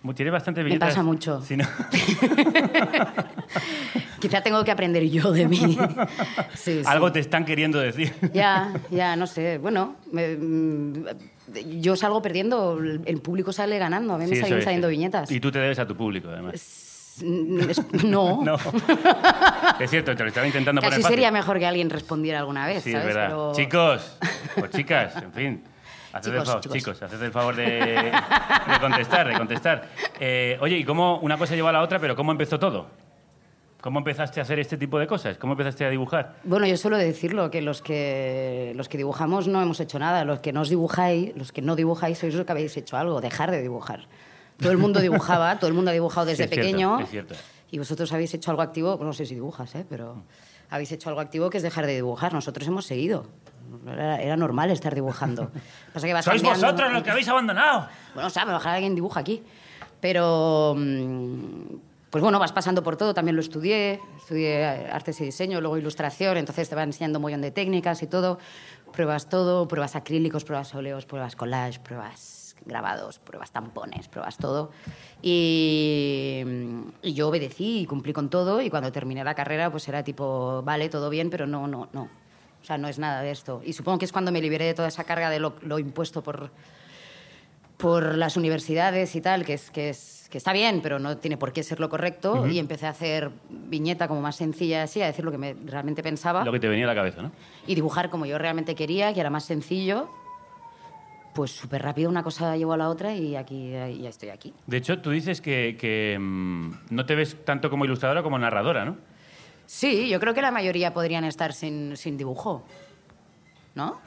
[0.02, 1.42] Mu- Tienes bastantes Me pasa mucho.
[1.42, 1.66] Sí, ¿no?
[4.20, 5.78] Quizá tengo que aprender yo de mí.
[6.56, 6.82] Sí, sí.
[6.86, 8.14] Algo te están queriendo decir.
[8.34, 9.58] Ya, ya, no sé.
[9.58, 11.06] Bueno, me- mm,
[11.80, 14.14] yo salgo perdiendo, el público sale ganando.
[14.14, 14.64] A mí me Sí, siguen es.
[14.64, 15.32] saliendo viñetas.
[15.32, 16.86] Y tú te debes a tu público, además.
[18.06, 18.42] No.
[18.44, 18.56] No.
[19.80, 21.16] es cierto, te lo estaba intentando Casi poner fácil.
[21.16, 23.08] sería mejor que alguien respondiera alguna vez, Sí, ¿sabes?
[23.08, 23.28] es verdad.
[23.30, 24.18] Pero- Chicos,
[24.62, 25.64] o chicas, en fin.
[26.14, 26.78] Haced el favor, chicos.
[26.78, 29.88] chicos, haced el favor de, de contestar, de contestar.
[30.20, 32.88] Eh, oye, ¿y cómo una cosa lleva a la otra, pero cómo empezó todo?
[33.82, 35.38] ¿Cómo empezaste a hacer este tipo de cosas?
[35.38, 36.36] ¿Cómo empezaste a dibujar?
[36.44, 40.26] Bueno, yo suelo decirlo, que los que los que dibujamos no hemos hecho nada.
[40.26, 43.22] Los que no os dibujáis, los que no dibujáis, sois los que habéis hecho algo,
[43.22, 44.08] dejar de dibujar.
[44.60, 47.00] Todo el mundo dibujaba, todo el mundo ha dibujado desde Sí, es cierto, pequeño.
[47.00, 47.36] es cierto.
[47.72, 49.86] Y vosotros habéis hecho algo activo, no sé si dibujas, ¿eh?
[49.90, 50.24] pero
[50.70, 52.34] habéis hecho algo activo que es dejar de dibujar.
[52.34, 53.26] Nosotros hemos seguido.
[53.88, 55.52] Era, era normal estar dibujando.
[55.94, 57.88] Pasa que vas ¡Sois cambiando- vosotros los que habéis abandonado!
[58.14, 59.44] Bueno, o sea, ojalá alguien dibuja aquí.
[60.02, 61.76] Pero, mm,
[62.10, 63.14] pues bueno, vas pasando por todo.
[63.14, 64.00] También lo estudié.
[64.18, 66.38] Estudié artes y diseño, luego ilustración.
[66.38, 68.40] Entonces te va enseñando un montón de técnicas y todo.
[68.94, 69.68] Pruebas todo.
[69.68, 74.72] Pruebas acrílicos, pruebas óleos, pruebas collage, pruebas grabados, pruebas tampones, pruebas todo.
[75.22, 78.62] Y, mm, y yo obedecí y cumplí con todo.
[78.62, 82.10] Y cuando terminé la carrera, pues era tipo, vale, todo bien, pero no, no, no.
[82.62, 83.62] O sea, no es nada de esto.
[83.66, 86.22] Y supongo que es cuando me liberé de toda esa carga de lo, lo impuesto
[86.22, 86.52] por,
[87.78, 91.38] por las universidades y tal, que, es, que, es, que está bien, pero no tiene
[91.38, 92.46] por qué ser lo correcto.
[92.46, 96.04] Y empecé a hacer viñeta como más sencilla, así, a decir lo que me realmente
[96.04, 96.44] pensaba.
[96.44, 97.32] Lo que te venía a la cabeza, ¿no?
[97.66, 100.10] Y dibujar como yo realmente quería, que era más sencillo.
[101.40, 104.54] Pues súper rápido una cosa llevó a la otra y aquí ya estoy aquí.
[104.68, 108.84] De hecho, tú dices que, que, mm, no te ves tanto como ilustradora como narradora,
[108.84, 108.98] ¿no?
[109.66, 112.66] Sí, yo creo que la mayoría podrían estar sin, sin dibujo.
[113.74, 114.02] ¿No?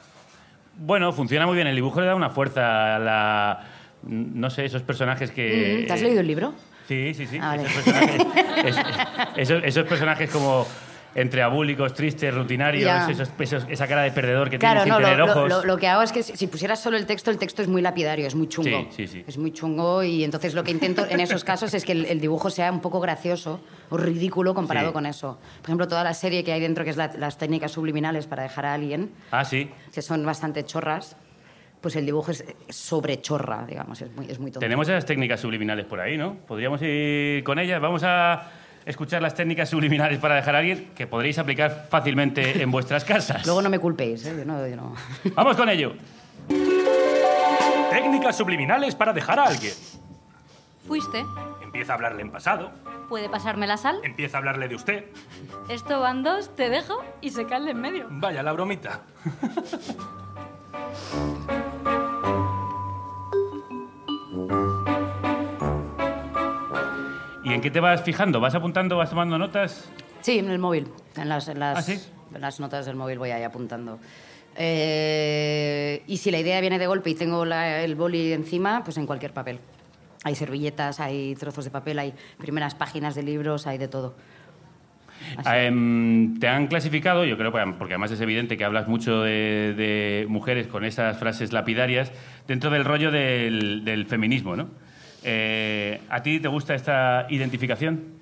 [0.77, 1.65] Bueno, funciona muy bien.
[1.65, 3.63] El dibujo le da una fuerza a la...
[4.03, 5.79] No sé, esos personajes que...
[5.81, 6.53] Mm, ¿Te has leído el libro?
[6.87, 7.39] Sí, sí, sí.
[7.41, 7.63] Ah, vale.
[7.63, 8.21] esos, personajes,
[8.63, 8.77] es-
[9.49, 10.67] esos- esos personajes como
[11.15, 15.03] entre abúlicos, tristes, rutinarios, esos- esos- esa cara de perdedor que Claro, tiene no, sin
[15.05, 15.49] tener lo- ojos.
[15.49, 17.67] lo- lo que hago es que si, si pusieras solo el texto, el texto es
[17.67, 18.87] muy lapidario, es muy chungo.
[18.91, 19.23] Sí, sí, sí.
[19.27, 22.19] Es muy chungo y entonces lo que intento en esos casos es que el, el
[22.19, 25.37] dibujo sea un poco gracioso o ridículo comparado con eso.
[25.61, 28.43] Por ejemplo, toda la serie que hay dentro, que es la- las técnicas subliminales para
[28.43, 29.69] dejar a alguien, Ah, sí.
[29.93, 31.15] que son bastante chorras,
[31.81, 34.61] pues el dibujo es sobre chorra, digamos, es muy, es muy tonto.
[34.61, 36.37] Tenemos esas técnicas subliminales por ahí, ¿no?
[36.47, 37.81] Podríamos ir con ellas.
[37.81, 38.49] Vamos a
[38.85, 43.45] escuchar las técnicas subliminales para dejar a alguien que podréis aplicar fácilmente en vuestras casas.
[43.45, 44.35] Luego no me culpéis, ¿eh?
[44.37, 44.95] Yo no- yo no.
[45.35, 45.93] Vamos con ello.
[47.89, 49.73] Técnicas subliminales para dejar a alguien.
[50.87, 51.23] Fuiste.
[51.61, 52.71] Empieza a hablarle en pasado,
[53.09, 53.99] ¿Puede pasarme la sal?
[54.03, 55.05] empieza a hablarle de usted.
[55.69, 58.07] Esto van dos, te dejo y se cae en medio.
[58.09, 59.01] Vaya la bromita.
[67.53, 68.39] ¿Y en qué te vas fijando?
[68.39, 69.87] ¿Vas apuntando, vas tomando notas?
[70.21, 70.87] Sí, en el móvil.
[71.15, 71.99] En las, en las, ¿Ah, sí?
[72.33, 73.99] en las notas del móvil voy ahí apuntando.
[74.55, 78.97] Eh, y si la idea viene de golpe y tengo la- el boli encima, pues
[78.97, 79.59] en cualquier papel.
[80.23, 84.15] Hay servilletas, hay trozos de papel, hay primeras páginas de libros, hay de todo.
[85.37, 85.49] Así.
[85.53, 90.25] Em, te han clasificado, yo creo, porque además es evidente que hablas mucho de, de
[90.27, 92.11] mujeres con esas frases lapidarias,
[92.47, 94.69] dentro del rollo del, del feminismo, ¿no?
[95.23, 98.21] Eh, ¿A ti te gusta esta identificación?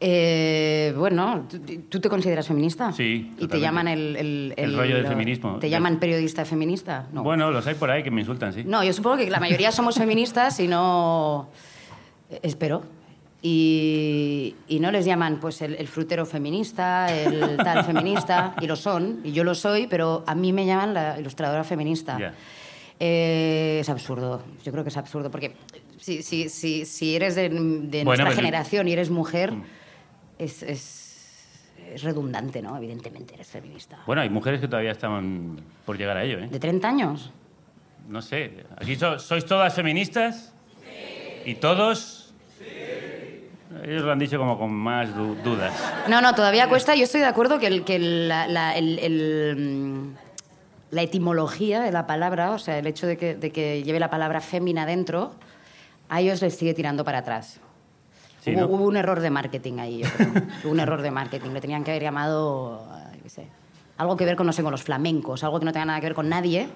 [0.00, 1.48] Eh, bueno,
[1.88, 2.92] ¿tú, te consideras feminista?
[2.92, 4.16] Sí, ¿Y te llaman el...
[4.16, 5.58] El, El rollo del feminismo.
[5.58, 7.06] ¿Te llaman periodista feminista?
[7.12, 7.24] No.
[7.24, 8.62] Bueno, los hay por ahí que me insultan, sí.
[8.64, 11.48] No, yo supongo que la mayoría somos feministas y no...
[12.42, 12.84] Espero.
[13.40, 18.74] Y, y no les llaman pues el, el frutero feminista, el tal feminista, y lo
[18.74, 22.34] son, y yo lo soy, pero a mí me llaman la ilustradora feminista.
[22.98, 25.54] Eh, es absurdo, yo creo que es absurdo, porque
[26.08, 29.62] si, si, si, si eres de, de Bueno, nuestra generación y eres mujer, Mm.
[30.38, 31.48] es, es,
[31.94, 32.76] es redundante, ¿no?
[32.78, 33.98] Evidentemente eres feminista.
[34.06, 36.48] Bueno, hay mujeres que todavía están por llegar a ello, ¿eh?
[36.48, 37.30] ¿De 30 años?
[38.08, 38.64] No sé.
[38.80, 40.54] ¿Aquí so- sois todas feministas?
[41.44, 42.32] ¿Y todos?
[43.84, 45.74] Ellos lo han dicho como con más du- dudas.
[46.08, 46.94] No, no, todavía cuesta.
[46.94, 50.14] Yo estoy de acuerdo que, el, que la, la- el- el, mm,
[50.92, 54.08] la etimología de la palabra, o sea, el hecho de que, de que lleve la
[54.08, 55.34] palabra fémina dentro,
[56.08, 57.60] a ellos les sigue tirando para atrás.
[58.40, 58.66] Sí, hubo, ¿no?
[58.68, 60.28] hubo un error de marketing ahí, yo creo.
[60.64, 61.50] hubo un error de marketing.
[61.50, 62.86] Le tenían que haber llamado,
[63.22, 63.46] qué sé,
[63.96, 66.06] algo que ver con, no sé, con los flamencos, algo que no tenga nada que
[66.06, 66.68] ver con nadie.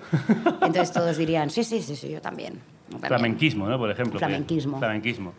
[0.61, 2.55] Entonces todos dirían, sí, sí, sí, sí, yo también.
[2.89, 3.09] yo también".
[3.09, 3.79] Flamenquismo, ¿no?
[3.79, 4.19] Por ejemplo.
[4.19, 4.79] Flamenquismo.
[4.79, 5.33] Flamenquismo.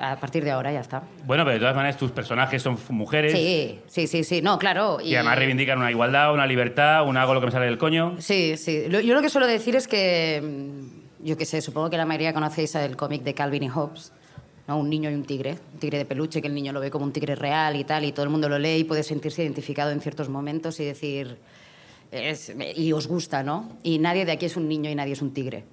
[0.00, 1.02] A partir de ahora ya está.
[1.26, 4.40] Bueno, pero de todas maneras tus personajes son mujeres Sí, sí, sí, sí.
[4.40, 4.98] No, claro.
[5.02, 8.16] y además reivindican una igualdad, una libertad, un hago lo que me sale del coño.
[8.18, 8.86] Sí, sí.
[8.88, 12.06] Lo- Yo lo que suelo decir es que, mm, yo qué sé, supongo que la
[12.06, 14.12] mayoría conocéis el cómic de Calvin y Hobbes,
[14.68, 14.78] ¿no?
[14.78, 17.04] Un niño y un tigre, un tigre de peluche que el niño lo ve como
[17.04, 19.90] un tigre real y tal, y todo el mundo lo lee y puede sentirse identificado
[19.90, 21.36] en ciertos momentos y decir,
[22.12, 23.76] es- y os gusta, ¿no?
[23.82, 25.64] Y nadie de aquí es un niño y nadie es un tigre,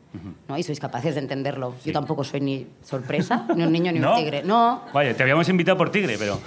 [0.48, 0.58] ¿no?
[0.58, 1.76] Y sois capaces de entenderlo.
[1.86, 4.12] Yo tampoco soy ni sorpresa, ni un niño ni ¿No?
[4.16, 4.44] un tigre.
[4.44, 6.40] No, Vaya, te habíamos invitado por tigre, pero...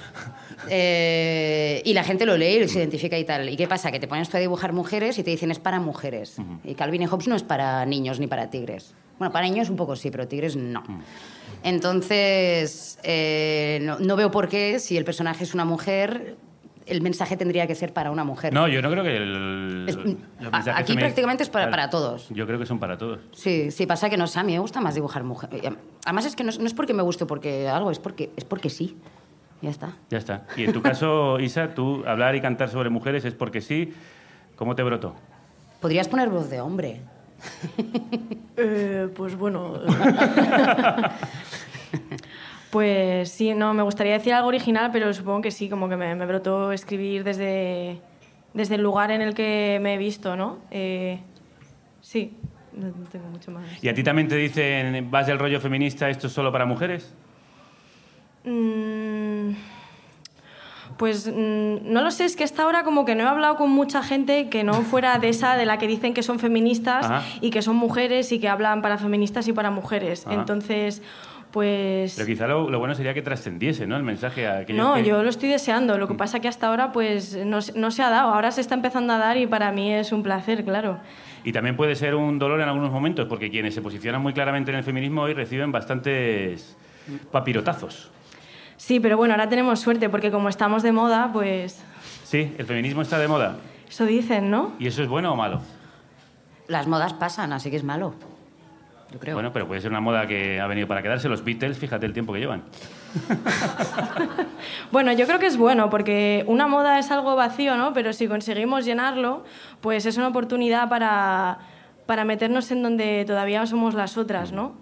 [0.69, 3.49] eh, y la gente lo lee y se identifica y tal.
[3.49, 3.91] ¿Y qué pasa?
[3.93, 6.37] Que te pones tú a dibujar mujeres y te dicen es para mujeres.
[6.65, 8.95] Y Calvin y Hobbes no es para niños ni para tigres.
[9.19, 10.83] Bueno, para niños un poco sí, pero tigres no.
[11.63, 16.37] Entonces, eh, no, no veo por qué, si el personaje es una mujer,
[16.87, 18.53] el mensaje tendría que ser para una mujer.
[18.53, 19.87] No, yo no creo que el...
[19.89, 19.97] Es-
[20.53, 22.29] a- aquí prácticamente es para- para todos.
[22.31, 23.21] Yo creo que son para todos.
[23.33, 25.51] Sí, sí, pasa que no sé, a mí me gusta más dibujar mujer.
[26.05, 28.45] Además es que no es, no es porque me guste porque algo, es porque, es
[28.45, 28.97] porque sí.
[29.63, 29.93] Ya está.
[30.11, 30.47] Ya está.
[30.57, 33.95] Y en tu caso, Isa, tú hablar y cantar sobre mujeres es porque sí.
[34.57, 35.15] ¿Cómo te brotó?
[35.81, 37.01] Podrías poner voz de hombre.
[38.59, 39.75] Eh, pues bueno.
[42.71, 46.15] pues sí, no, me gustaría decir algo original, pero supongo que sí, como que me,
[46.15, 48.01] me brotó escribir desde,
[48.55, 50.61] desde el lugar en el que me he visto, ¿no?
[50.71, 51.21] Eh,
[52.01, 52.35] sí,
[52.73, 53.65] no no tengo mucho más.
[53.83, 57.13] ¿Y a ti también te dicen, vas del rollo feminista, esto es solo para mujeres?
[58.45, 59.26] Mm,
[60.97, 63.71] Pues mm, no lo sé, es que hasta ahora como que no he hablado con
[63.71, 67.23] mucha gente que no fuera de esa de la que dicen que son feministas Ajá.
[67.41, 70.27] y que son mujeres y que hablan para feministas y para mujeres.
[70.27, 70.35] Ajá.
[70.35, 71.03] Entonces,
[71.51, 72.15] pues...
[72.17, 73.97] Pero quizá lo, lo bueno sería que trascendiese, ¿no?
[73.97, 75.99] El mensaje a aquellos No, que- yo lo estoy deseando.
[75.99, 78.33] Lo que pasa que hasta ahora pues no, no se ha dado.
[78.35, 80.99] Ahora se está empezando a dar y para mí es un placer, claro.
[81.45, 84.71] Y también puede ser un dolor en algunos momentos, porque quienes se posicionan muy claramente
[84.71, 86.77] en el feminismo hoy reciben bastantes
[87.31, 88.11] papirotazos.
[88.77, 91.83] Sí, pero bueno, ahora tenemos suerte porque como estamos de moda, pues
[92.25, 93.57] Sí, el feminismo está de moda.
[93.89, 94.73] eso dicen, ¿no?
[94.79, 95.61] ¿Y eso es bueno o malo?
[96.69, 98.15] Las modas pasan, así que es malo.
[99.13, 99.35] Yo creo.
[99.35, 101.29] Bueno, pero puede ser una moda que ha venido para quedarse.
[101.29, 102.63] Los Beatles, fíjate el tiempo que llevan.
[104.93, 107.93] Bueno, yo creo que es bueno porque una moda es algo vacío, ¿no?
[107.93, 109.45] Pero si conseguimos llenarlo,
[109.81, 111.59] pues es una oportunidad para,
[112.07, 114.75] para meternos en donde todavía somos las otras, ¿no?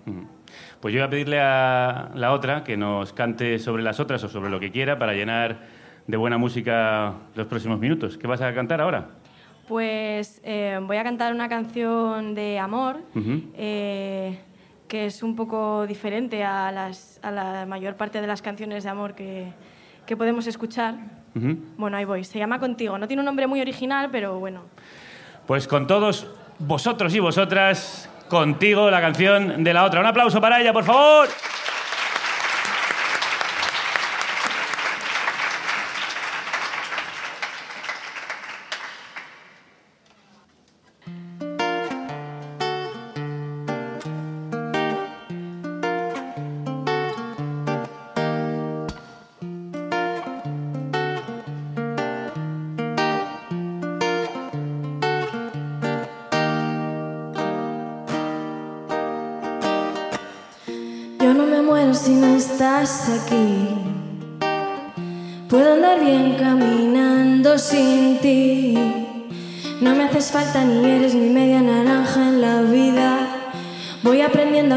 [0.81, 4.29] Pues yo voy a pedirle a la otra que nos cante sobre las otras o
[4.29, 5.59] sobre lo que quiera para llenar
[6.07, 8.19] de buena música los próximos minutos.
[8.19, 9.09] ¿Qué vas a cantar ahora?
[9.67, 12.99] Pues eh, voy a cantar una canción de amor
[13.57, 14.39] eh,
[14.87, 18.91] que es un poco diferente a, las, a la mayor parte de las canciones de
[18.91, 19.53] amor que,
[20.05, 20.97] que podemos escuchar.
[21.35, 21.57] Ujú.
[21.79, 22.25] Bueno, ahí voy.
[22.25, 22.99] Se llama Contigo.
[22.99, 24.65] No tiene un nombre muy original, pero bueno.
[25.47, 26.27] Pues con todos
[26.59, 30.01] vosotros y vosotras, contigo la canción de la otra.
[30.01, 31.29] Un aplauso para ella, por favor.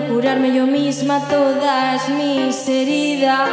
[0.08, 3.50] Curarme yo misma todas mis heridas.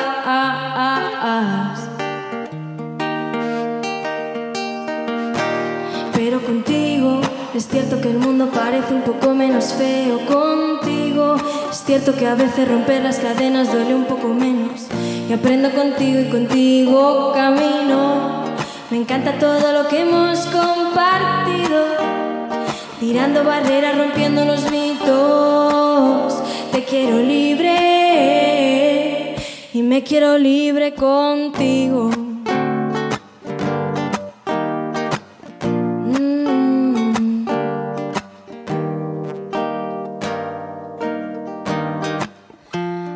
[6.14, 7.20] Pero contigo
[7.54, 10.20] es cierto que el mundo parece un poco menos feo.
[10.26, 11.36] Contigo
[11.70, 14.86] es cierto que a veces romper las cadenas duele un poco menos.
[15.28, 18.44] Y aprendo contigo y contigo camino.
[18.90, 21.84] Me encanta todo lo que hemos compartido.
[23.00, 26.33] Tirando barreras, rompiendo los mitos.
[26.74, 27.76] Te quiero libre
[29.72, 32.10] y me quiero libre contigo.
[36.04, 37.44] Mm.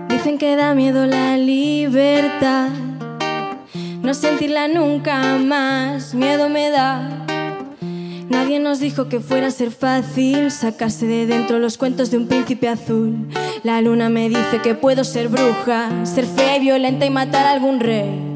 [0.09, 2.71] Dicen que da miedo la libertad,
[4.03, 7.28] no sentirla nunca más, miedo me da.
[8.31, 12.29] Nadie nos dijo que fuera a ser fácil sacarse de dentro los cuentos de un
[12.29, 13.29] príncipe azul.
[13.63, 17.53] La luna me dice que puedo ser bruja, ser fea y violenta y matar a
[17.53, 18.33] algún rey.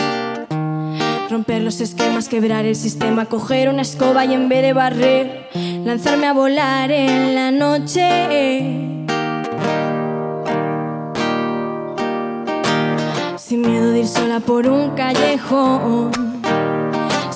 [1.28, 5.48] Romper los esquemas, quebrar el sistema, coger una escoba y en vez de barrer,
[5.84, 8.08] lanzarme a volar en la noche.
[13.36, 16.31] Sin miedo de ir sola por un callejón.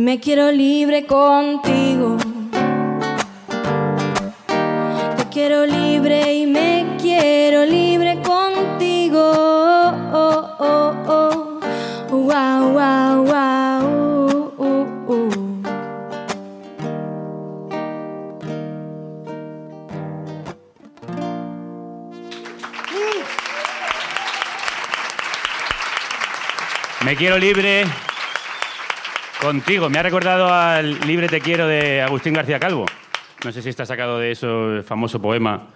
[0.00, 2.16] Me quiero libre contigo.
[5.18, 9.20] Te quiero libre y me quiero libre contigo.
[9.22, 11.60] Oh, oh, oh.
[12.12, 13.60] Wow, wow, wow.
[27.04, 27.84] Me quiero libre
[29.40, 29.88] contigo.
[29.88, 32.86] Me ha recordado al Libre te quiero de Agustín García Calvo.
[33.44, 35.68] No sé si está sacado de eso el famoso poema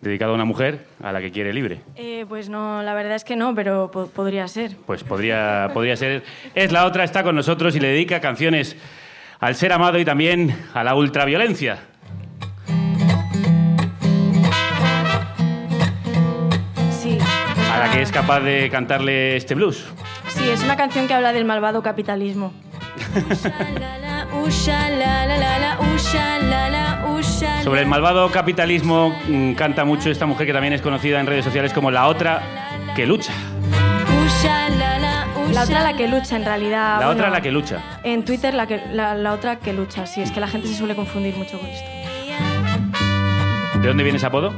[0.00, 1.80] dedicado a una mujer a la que quiere libre.
[1.96, 4.76] Eh, pues no, la verdad es que no, pero po- podría ser.
[4.86, 6.22] Pues podría, podría ser.
[6.54, 8.76] Es la otra, está con nosotros y le dedica canciones
[9.40, 11.78] al ser amado y también a la ultraviolencia.
[16.90, 17.18] Sí.
[17.72, 19.84] A la que es capaz de cantarle este blues.
[20.28, 22.52] Sí, es una canción que habla del malvado capitalismo.
[27.64, 31.44] Sobre el malvado capitalismo mm, canta mucho esta mujer que también es conocida en redes
[31.44, 32.42] sociales como la otra
[32.94, 33.32] que lucha.
[35.52, 37.00] La otra la que lucha, en realidad.
[37.00, 37.80] La bueno, otra la que lucha.
[38.02, 40.74] En Twitter la, que, la, la otra que lucha, sí, es que la gente se
[40.74, 41.88] suele confundir mucho con esto.
[43.80, 44.52] ¿De dónde viene ese apodo?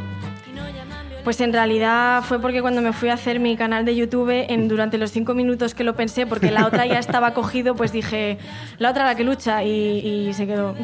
[1.24, 4.68] Pues en realidad fue porque cuando me fui a hacer mi canal de YouTube, en,
[4.68, 8.38] durante los cinco minutos que lo pensé, porque la otra ya estaba cogido, pues dije,
[8.78, 10.74] la otra la que lucha, y, se quedó.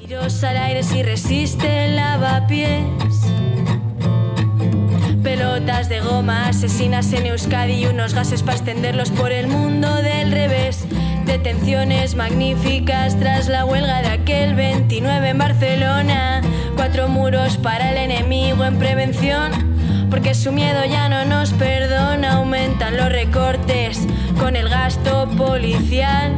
[0.00, 2.84] Tiros al aire si resiste lavapiés.
[5.22, 10.32] Pelotas de goma, asesinas en Euskadi y unos gases para extenderlos por el mundo del
[10.32, 10.86] revés.
[11.30, 16.40] Detenciones magníficas tras la huelga de aquel 29 en Barcelona.
[16.74, 19.52] Cuatro muros para el enemigo en prevención.
[20.10, 24.08] Porque su miedo ya no nos perdona, aumentan los recortes
[24.40, 26.34] con el gasto policial.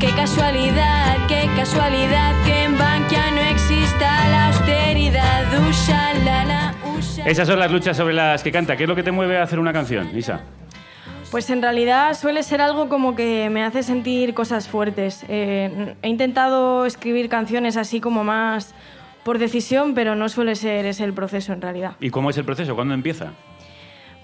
[0.00, 5.68] Qué casualidad, qué casualidad que en Bankia no exista la austeridad.
[5.68, 6.74] Ushalala.
[7.26, 8.78] Esas son las luchas sobre las que canta.
[8.78, 10.40] ¿Qué es lo que te mueve a hacer una canción, Isa?
[11.34, 15.24] Pues en realidad suele ser algo como que me hace sentir cosas fuertes.
[15.28, 18.72] Eh, he intentado escribir canciones así como más
[19.24, 21.96] por decisión, pero no suele ser ese el proceso en realidad.
[21.98, 22.76] ¿Y cómo es el proceso?
[22.76, 23.32] ¿Cuándo empieza?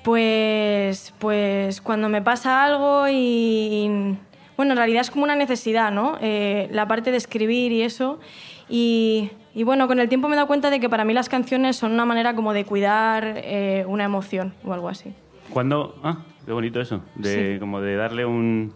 [0.05, 4.17] Pues, pues cuando me pasa algo y...
[4.57, 6.17] Bueno, en realidad es como una necesidad, ¿no?
[6.21, 8.21] Eh, la parte de escribir y eso.
[8.69, 11.29] Y, y bueno, con el tiempo me he dado cuenta de que para mí las
[11.29, 15.13] canciones son una manera como de cuidar eh, una emoción o algo así.
[15.53, 15.99] ¿Cuándo?
[16.05, 17.03] Ah, qué bonito eso.
[17.15, 18.73] De, Como de darle un...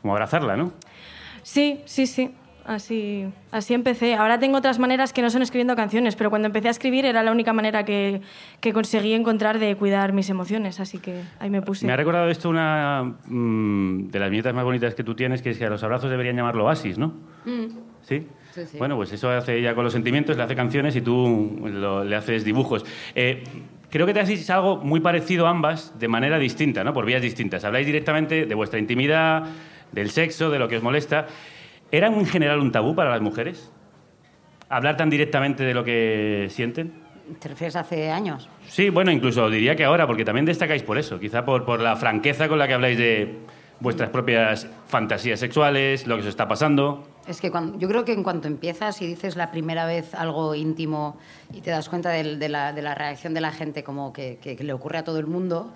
[0.00, 0.72] Como abrazarla, ¿no?
[1.42, 2.30] Sí, sí, sí.
[2.64, 4.14] Así, así empecé.
[4.14, 7.24] Ahora tengo otras maneras que no son escribiendo canciones, pero cuando empecé a escribir era
[7.24, 8.20] la única manera que,
[8.60, 11.86] que conseguí encontrar de cuidar mis emociones, así que ahí me puse.
[11.86, 15.50] Me ha recordado esto una mm, de las viñetas más bonitas que tú tienes, que
[15.50, 17.08] es que a los abrazos deberían llamarlo oasis, ¿no?
[17.44, 17.66] Mm.
[18.02, 18.28] ¿Sí?
[18.52, 18.78] Sí, sí.
[18.78, 22.14] Bueno, pues eso hace ella con los sentimientos, le hace canciones y tú lo- le
[22.14, 22.84] haces dibujos.
[23.16, 23.42] Eh,
[23.92, 26.94] creo que te hacéis algo muy parecido ambas, de manera distinta, ¿no?
[26.94, 27.62] Por vías distintas.
[27.62, 29.44] Habláis directamente de vuestra intimidad,
[29.92, 31.26] del sexo, de lo que os molesta.
[31.90, 33.70] ¿Era en general un tabú para las mujeres?
[34.70, 37.02] ¿Hablar tan directamente de lo que sienten?
[37.38, 38.48] ¿Te refieres a hace años?
[38.66, 41.94] Sí, bueno, incluso diría que ahora, porque también destacáis por eso, quizá por, por la
[41.96, 43.40] franqueza con la que habláis de
[43.78, 47.11] vuestras propias fantasías sexuales, lo que os está pasando.
[47.26, 50.54] Es que cuando, yo creo que en cuanto empiezas y dices la primera vez algo
[50.56, 51.16] íntimo
[51.52, 54.38] y te das cuenta del- de, la, de la reacción de la gente como que,
[54.42, 55.72] que- que le ocurre a todo el mundo,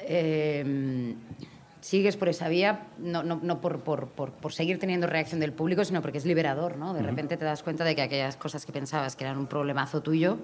[0.00, 1.14] eh,
[1.80, 5.52] sigues por esa vía, no, no, no por, por, por, por seguir teniendo reacción del
[5.52, 6.94] público, sino porque es liberador, ¿no?
[6.94, 7.10] De Ujú.
[7.10, 10.36] repente te das cuenta de que aquellas cosas que pensabas que eran un problemazo tuyo,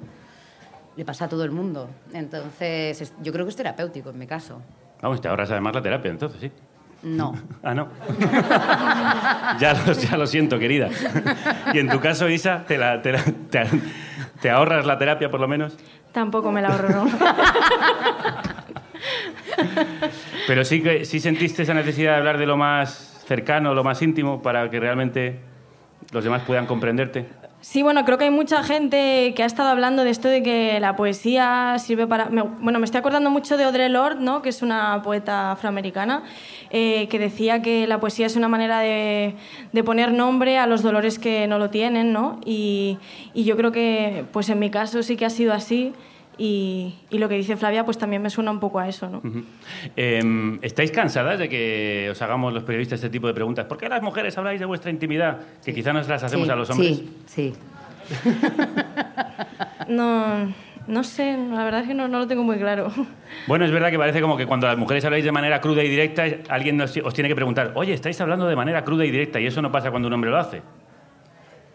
[0.97, 1.89] le pasa a todo el mundo.
[2.13, 4.61] Entonces, es- yo creo que es terapéutico en mi caso.
[5.01, 6.53] Vamos, te ahorras además la terapia, entonces, sí.
[7.03, 7.35] No.
[7.65, 7.89] Ah, no.
[9.61, 10.89] ya, lo, ya lo siento, querida.
[11.73, 13.67] y en tu caso, Isa, ¿te, la- te la- te-
[14.41, 15.77] te ahorras la terapia por lo menos?
[16.13, 17.11] Tampoco me la ahorro, ¿no?
[20.47, 24.03] Pero sí que sí sentiste esa necesidad de hablar de lo más cercano, lo más
[24.03, 25.41] íntimo, para que realmente
[26.13, 27.27] los demás puedan comprenderte.
[27.63, 30.81] Sí, bueno, creo que hay mucha gente que ha estado hablando de esto de que
[30.81, 32.27] la poesía sirve para...
[32.29, 34.43] me- bueno, me estoy acordando mucho de Audre Lorde, ¿no?
[34.43, 36.25] que es una poeta afroamericana,
[36.71, 39.37] eh, que decía que la poesía es una manera de,
[39.85, 42.41] poner nombre a los dolores que no lo tienen, ¿no?
[42.45, 42.99] Y
[43.33, 45.93] yo creo que, pues en mi caso sí que ha sido así,
[46.39, 49.23] y, y lo que dice Flavia, pues también me suena un poco a eso, ¿no?
[49.97, 53.67] Eh, ¿Estáis cansadas de que os hagamos los periodistas este tipo de preguntas?
[53.67, 55.39] ¿Por qué las mujeres habláis de vuestra intimidad?
[55.65, 56.97] Que quizá nos las hacemos Sí, a los hombres.
[56.97, 57.53] Sí, sí.
[59.89, 60.53] No,
[60.87, 62.91] no sé, la verdad es que no, no lo tengo muy claro.
[63.47, 65.89] Bueno, es verdad que parece como que cuando las mujeres habláis de manera cruda y
[65.89, 69.41] directa, alguien nos- os tiene que preguntar, oye, estáis hablando de manera cruda y directa,
[69.41, 70.63] y eso no pasa cuando un hombre lo hace.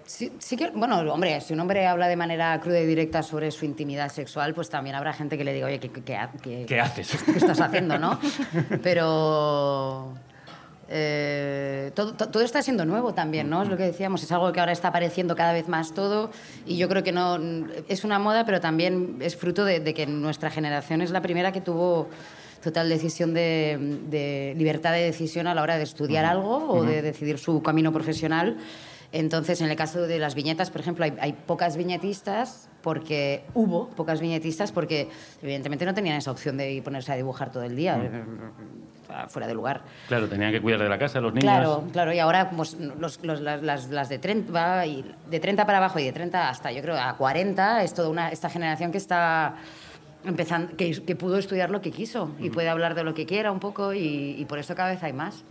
[0.07, 3.51] Sí, sí que, bueno, hombre, si un hombre habla de manera cruda y directa sobre
[3.51, 6.31] su intimidad sexual, pues también habrá gente que le diga, oye, ¿qué, qué- qué ha-
[6.41, 7.09] qué- ¿Qué haces?
[7.25, 8.17] qué estás haciendo, no?
[8.83, 10.13] Pero
[10.89, 13.61] eh, todo, to- todo está siendo nuevo también, ¿no?
[13.63, 16.31] Es lo que decíamos, es algo que ahora está apareciendo cada vez más todo
[16.65, 17.37] y yo creo que no
[17.89, 21.51] es una moda, pero también es fruto de, de que nuestra generación es la primera
[21.51, 22.07] que tuvo
[22.63, 23.77] total decisión de,
[24.09, 27.91] de libertad de decisión a la hora de estudiar algo o de decidir su camino
[27.91, 28.57] profesional.
[29.11, 33.87] Entonces, en el caso de las viñetas, por ejemplo, hay, hay pocas viñetistas porque hubo
[33.89, 35.09] pocas viñetistas porque
[35.41, 38.01] evidentemente no tenían esa opción de ponerse a dibujar todo el día, Mm.
[38.03, 39.81] eh, fuera de lugar.
[40.09, 41.43] Claro, tenían que cuidar de la casa, los niños.
[41.45, 45.39] Claro, claro, y ahora pues, los, los- las, las- las de 30, va, y de
[45.39, 48.49] 30 para abajo y de 30 hasta, yo creo, a 40, es toda una, esta
[48.49, 49.55] generación que está
[50.27, 53.51] empezando, que, que pudo estudiar lo que quiso y puede hablar de lo que quiera
[53.51, 55.43] un poco y, y por eso cada vez hay más.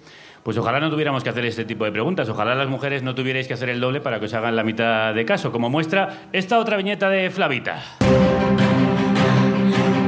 [0.43, 2.29] Pues ojalá no tuviéramos que hacer este tipo de preguntas.
[2.29, 5.12] Ojalá las mujeres no tuvierais que hacer el doble para que os hagan la mitad
[5.12, 5.51] de caso.
[5.51, 7.83] Como muestra esta otra viñeta de Flavita.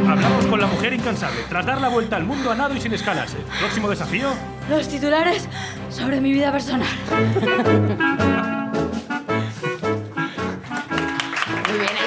[0.08, 2.92] Hablamos con la mujer incansable, tras dar la vuelta al mundo a nado y sin
[2.92, 3.38] escalarse.
[3.58, 4.28] Próximo desafío.
[4.70, 5.48] Los titulares
[5.90, 6.88] sobre mi vida personal.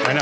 [0.04, 0.20] Bueno,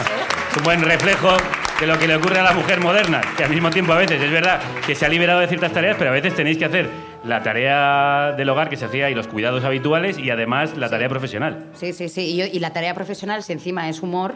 [0.51, 1.37] es un buen reflejo
[1.81, 4.21] de lo que le ocurre a la mujer moderna, que al mismo tiempo a veces
[4.21, 6.89] es verdad que se ha liberado de ciertas tareas, pero a veces tenéis que hacer
[7.25, 11.09] la tarea del hogar que se hacía y los cuidados habituales y además la tarea
[11.09, 11.67] profesional.
[11.75, 12.21] Sí, sí, sí.
[12.23, 14.35] Y, y la tarea profesional, si encima es humor,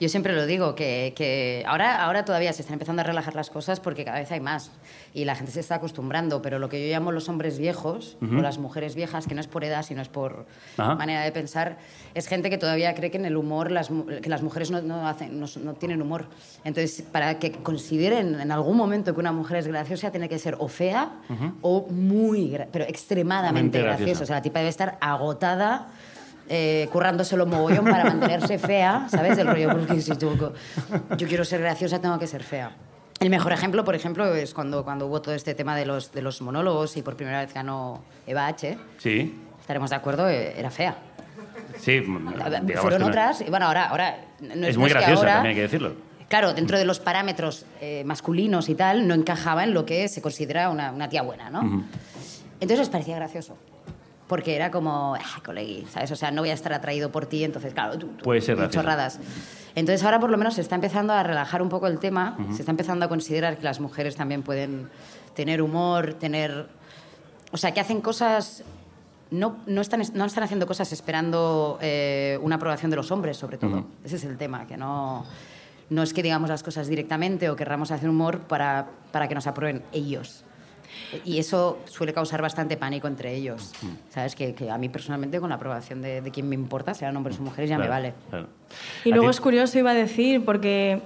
[0.00, 3.50] yo siempre lo digo, que, que ahora, ahora todavía se están empezando a relajar las
[3.50, 4.70] cosas porque cada vez hay más
[5.14, 8.42] y la gente se está acostumbrando, pero lo que yo llamo los hombres viejos o
[8.42, 10.94] las mujeres viejas, que no es por edad, sino es por Ajá.
[10.94, 11.78] manera de pensar,
[12.14, 13.90] es gente que todavía cree que en el humor las,
[14.22, 16.26] que las mujeres no, no hacen, no, no tienen humor.
[16.64, 20.56] Entonces, para que consideren en algún momento que una mujer es graciosa, tiene que ser
[20.58, 21.12] o fea
[21.62, 24.04] o muy, pero extremadamente Mente graciosa.
[24.04, 24.24] graciosa.
[24.24, 25.88] O sea, la tipa debe estar agotada,
[26.48, 29.36] eh, currándoselo mogollón para mantenerse fea, ¿sabes?
[29.36, 30.52] Del rollo, porque si yo,
[31.16, 32.70] yo quiero ser graciosa, tengo que ser fea.
[33.20, 36.20] El mejor ejemplo, por ejemplo, es cuando, cuando hubo todo este tema de los, de
[36.22, 38.76] los monólogos y por primera vez ganó Eva H.
[38.98, 40.96] Sí, Estaremos de acuerdo, eh, era fea.
[41.78, 42.02] sí.
[42.76, 45.62] Fueron otras, y bueno, ahora, ahora no Es no muy graciosa, ahora- también hay que
[45.62, 45.94] decirlo.
[46.28, 50.20] Claro, dentro de los parámetros eh, masculinos y tal, no encajaba en lo que se
[50.20, 51.60] considera una, una tía buena, ¿no?
[51.60, 51.82] Ujú.
[52.60, 53.56] Entonces les parecía gracioso.
[54.26, 56.10] Porque era como, ah, colegui, ¿sabes?
[56.10, 58.68] O sea, no voy a estar atraído por ti, entonces, claro, tú, tú- Puede ser
[58.70, 59.20] chorradas.
[59.76, 62.54] Entonces ahora por lo menos se está empezando a relajar un poco el tema, Ujú.
[62.54, 64.88] se está empezando a considerar que las mujeres también pueden
[65.34, 66.66] tener humor, tener...
[67.52, 68.64] O sea, que hacen cosas...
[69.30, 73.58] No, no, están, no están haciendo cosas esperando eh, una aprobación de los hombres, sobre
[73.58, 73.78] todo.
[73.78, 73.86] Ujú.
[74.04, 75.24] Ese es el tema, que no,
[75.90, 79.46] no es que digamos las cosas directamente o querramos hacer humor para, para que nos
[79.48, 80.44] aprueben ellos.
[81.24, 83.72] Y eso suele causar bastante pánico entre ellos.
[84.10, 84.34] ¿Sabes?
[84.34, 87.38] Que, que a mí personalmente, con la aprobación de, de quien me importa, sean hombres
[87.38, 88.14] o mujeres, ya me vale.
[88.30, 88.48] claro.
[89.04, 91.00] Y luego ti- es curioso, iba a decir, porque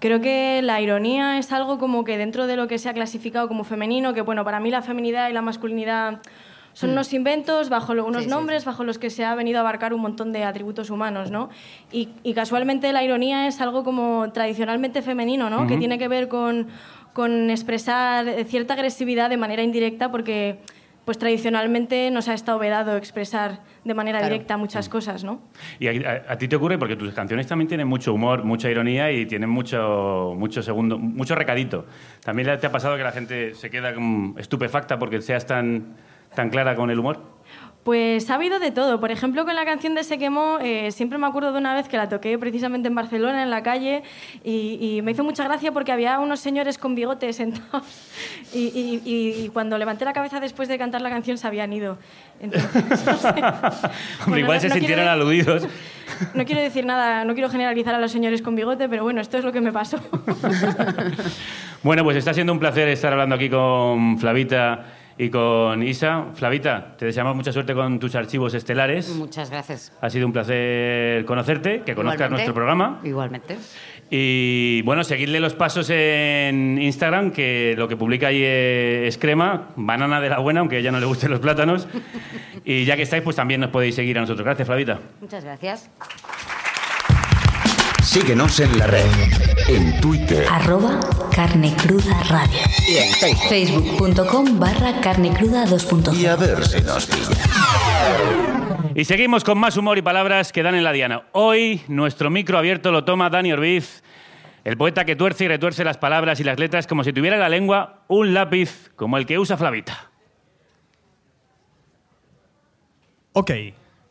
[0.00, 3.48] creo que la ironía es algo como que dentro de lo que se ha clasificado
[3.48, 6.20] como femenino, que bueno, para mí la feminidad y la masculinidad
[6.72, 9.58] son unos inventos bajo lo- unos Sí, sí, nombres bajo los que se ha venido
[9.58, 11.48] a abarcar un montón de atributos humanos, ¿no?
[11.92, 15.68] Y, y casualmente la ironía es algo como tradicionalmente femenino, ¿no?
[15.68, 16.66] Que tiene que ver con,
[17.14, 20.58] con expresar cierta agresividad de manera indirecta porque
[21.06, 24.32] pues tradicionalmente nos ha estado vedado expresar de manera Claro.
[24.32, 25.40] directa muchas cosas, ¿no?
[25.78, 28.70] Y a, a- a ti te ocurre porque tus canciones también tienen mucho humor, mucha
[28.70, 31.84] ironía y tienen mucho, mucho segundo, mucho recadito.
[32.24, 33.92] También te ha pasado que la gente se queda
[34.38, 35.94] estupefacta porque seas tan,
[36.34, 37.33] tan clara con el humor.
[37.84, 38.98] Pues ha habido de todo.
[38.98, 41.86] Por ejemplo, con la canción de Se quemó, eh, siempre me acuerdo de una vez
[41.86, 44.02] que la toqué precisamente en Barcelona, en la calle,
[44.42, 47.84] y, y me hizo mucha gracia porque había unos señores con bigotes sentados
[48.54, 48.60] y,
[49.04, 51.98] y- y cuando levanté la cabeza después de cantar la canción se habían ido.
[52.40, 53.28] Entonces, no sé.
[53.28, 53.82] Hombre,
[54.26, 55.68] Bueno, igual no- se no sintieron quiero- aludidos.
[56.34, 59.36] No quiero decir nada, no quiero generalizar a los señores con bigote, pero bueno, esto
[59.38, 59.98] es lo que me pasó.
[61.82, 64.86] Bueno, pues está siendo un placer estar hablando aquí con Flavita
[65.18, 66.26] y con Isa.
[66.34, 69.08] Flavita, te deseamos mucha suerte con tus archivos estelares.
[69.10, 69.92] Muchas gracias.
[70.00, 72.30] Ha sido un placer conocerte, que conozcas Igualmente.
[72.30, 73.00] nuestro programa.
[73.04, 73.56] Igualmente.
[74.10, 80.20] Y bueno, seguidle los pasos en Instagram, que lo que publica ahí es crema, banana
[80.20, 81.88] de la buena, aunque a ella no le gusten los plátanos.
[82.64, 84.44] Y ya que estáis, pues también nos podéis seguir a nosotros.
[84.44, 85.00] Gracias, Flavita.
[85.20, 85.90] Muchas gracias.
[88.14, 89.10] Síguenos en la red.
[89.66, 90.46] En Twitter.
[90.48, 91.00] Arroba
[91.34, 92.60] carne cruda radio.
[92.86, 93.98] Y en Facebook.
[93.98, 96.14] Facebook.com barra carne cruda 2.0.
[96.14, 98.92] Y a ver si nos pilla.
[98.94, 101.24] Y seguimos con más humor y palabras que dan en la diana.
[101.32, 104.04] Hoy nuestro micro abierto lo toma Dani Orbiz,
[104.62, 107.42] el poeta que tuerce y retuerce las palabras y las letras como si tuviera en
[107.42, 110.12] la lengua un lápiz como el que usa Flavita.
[113.32, 113.50] Ok,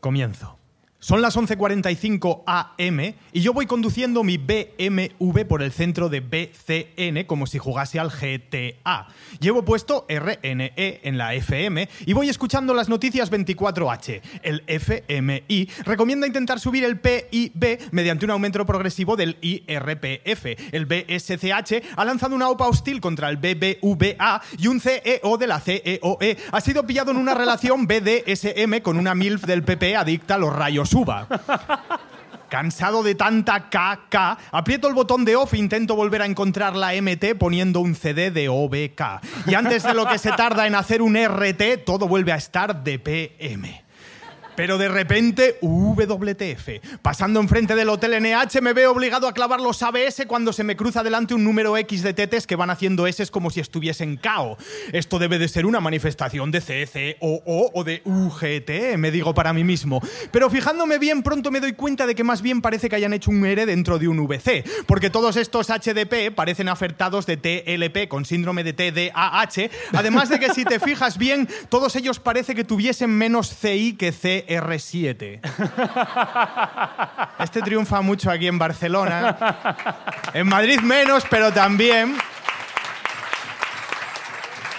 [0.01, 0.59] comienzo.
[1.03, 7.25] Son las 11.45 am y yo voy conduciendo mi BMW por el centro de BCN
[7.25, 9.07] como si jugase al GTA.
[9.41, 10.71] Llevo puesto RNE
[11.03, 14.21] en la FM y voy escuchando las noticias 24H.
[14.43, 20.45] El FMI recomienda intentar subir el PIB mediante un aumento progresivo del IRPF.
[20.71, 25.59] El BSCH ha lanzado una OPA hostil contra el BBVA y un CEO de la
[25.59, 30.37] CEOE ha sido pillado en una relación BDSM con una MILF del PP adicta a
[30.37, 31.27] los rayos UVA.
[32.49, 34.15] Cansado de tanta KK,
[34.51, 38.29] aprieto el botón de off e intento volver a encontrar la MT poniendo un CD
[38.29, 39.01] de OBK.
[39.47, 42.83] Y antes de lo que se tarda en hacer un RT, todo vuelve a estar
[42.83, 43.82] de PM.
[44.55, 46.99] Pero de repente, WTF.
[47.01, 50.75] Pasando enfrente del hotel NH me veo obligado a clavar los ABS cuando se me
[50.75, 54.57] cruza delante un número X de tetes que van haciendo S como si estuviesen KO.
[54.91, 59.63] Esto debe de ser una manifestación de CCOO o de UGT, me digo para mí
[59.63, 60.01] mismo.
[60.31, 63.31] Pero fijándome bien, pronto me doy cuenta de que más bien parece que hayan hecho
[63.31, 68.25] un ERE dentro de un VC, porque todos estos HDP parecen afectados de TLP con
[68.25, 73.09] síndrome de TDAH, además de que si te fijas bien, todos ellos parece que tuviesen
[73.11, 74.11] menos CI que
[74.45, 75.39] CR7.
[77.39, 79.37] Este triunfa mucho aquí en Barcelona.
[80.33, 82.15] En Madrid menos, pero también.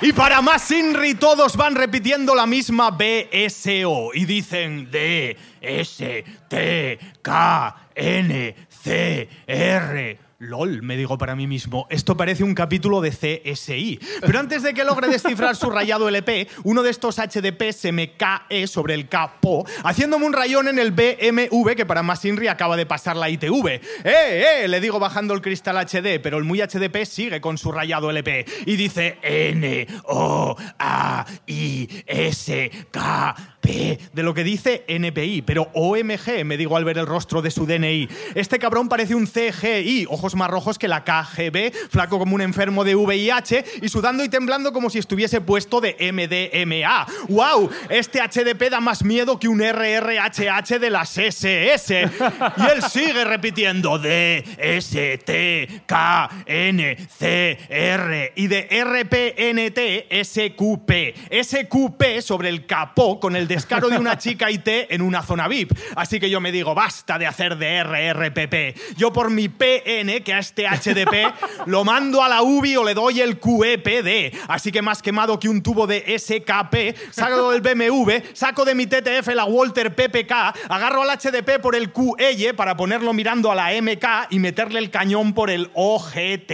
[0.00, 6.98] Y para más Inri, todos van repitiendo la misma BSO y dicen D, S, T,
[7.22, 10.23] K, N, C, R.
[10.44, 14.00] LOL, me digo para mí mismo, esto parece un capítulo de CSI.
[14.20, 18.16] Pero antes de que logre descifrar su rayado LP, uno de estos HDP se me
[18.16, 22.76] cae sobre el capo, haciéndome un rayón en el BMW que para más Inri acaba
[22.76, 23.66] de pasar la ITV.
[23.68, 24.68] ¡Eh, eh!
[24.68, 28.46] Le digo bajando el cristal HD, pero el muy HDP sigue con su rayado LP
[28.66, 35.68] y dice N, O, A, I, S, K, P, de lo que dice NPI, pero
[35.72, 38.08] OMG, me digo al ver el rostro de su DNI.
[38.34, 42.84] Este cabrón parece un CGI, ojos más rojos que la KGB, flaco como un enfermo
[42.84, 47.06] de VIH y sudando y temblando como si estuviese puesto de MDMA.
[47.28, 47.70] ¡Wow!
[47.88, 52.10] Este HDP da más miedo que un RRHH de las SS.
[52.56, 61.34] Y él sigue repitiendo D, S, T, K, N, C, R y de RPNT, SQP.
[61.42, 65.72] SQP sobre el capó con el descaro de una chica IT en una zona VIP.
[65.96, 68.96] Así que yo me digo, basta de hacer de RRPP.
[68.96, 72.94] Yo por mi PN, que a este HDP, lo mando a la UBI o le
[72.94, 74.36] doy el QEPD.
[74.48, 78.86] Así que más quemado que un tubo de SKP, saco del BMW, saco de mi
[78.86, 80.32] TTF la Walter PPK,
[80.68, 84.90] agarro al HDP por el QEY para ponerlo mirando a la MK y meterle el
[84.90, 86.52] cañón por el OGT.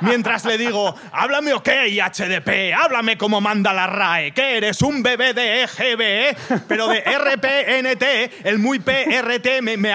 [0.00, 5.32] Mientras le digo, háblame ok, HDP, háblame como manda la RAE, que eres un bebé
[5.34, 9.92] de EGB, pero de RPNT, el muy PRT, me, me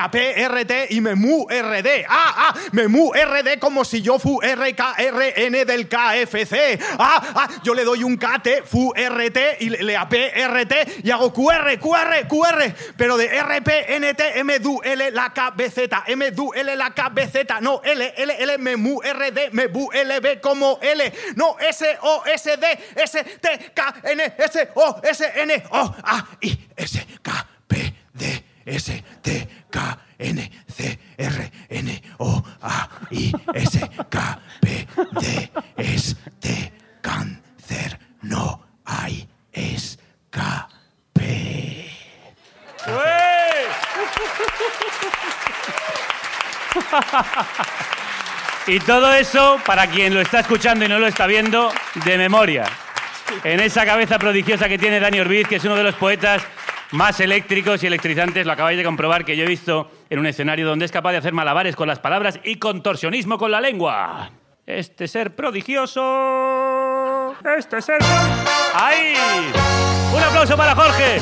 [0.89, 2.02] y me mu RD.
[2.07, 6.79] Ah, ah, me mu RD como si yo fu RKRN del KFC.
[6.99, 11.79] Ah, ah, yo le doy un KT, fu RT y le, APRT y hago QR,
[11.79, 17.61] QR, QR, pero de RPNT, M du L la KBZ, M du L la KBZ,
[17.61, 22.23] no L, L, L, me mu RD, me bu LB como L, no S, O,
[22.25, 27.31] S, D, S, T, K, N, S, O, S, N, O, A, I, S, K,
[27.67, 29.79] P, D, S, T, K,
[30.19, 34.87] N, C, R, N, O, A, I, S, K, P,
[35.19, 40.73] D, S, T, cáncer, no hay escape.
[48.65, 51.71] Y todo eso, para quien lo está escuchando y no lo está viendo,
[52.05, 52.65] de memoria.
[53.43, 56.43] En esa cabeza prodigiosa que tiene Dani Orbiz, que es uno de los poetas
[56.93, 60.67] más eléctricos y electrizantes, lo acabáis de comprobar, que yo he visto en un escenario
[60.67, 64.29] donde es capaz de hacer malabares con las palabras y contorsionismo con la lengua.
[64.65, 67.35] Este ser prodigioso.
[67.57, 67.97] Este ser.
[68.75, 69.15] ¡Ahí!
[70.13, 71.19] ¡Un aplauso para Jorge!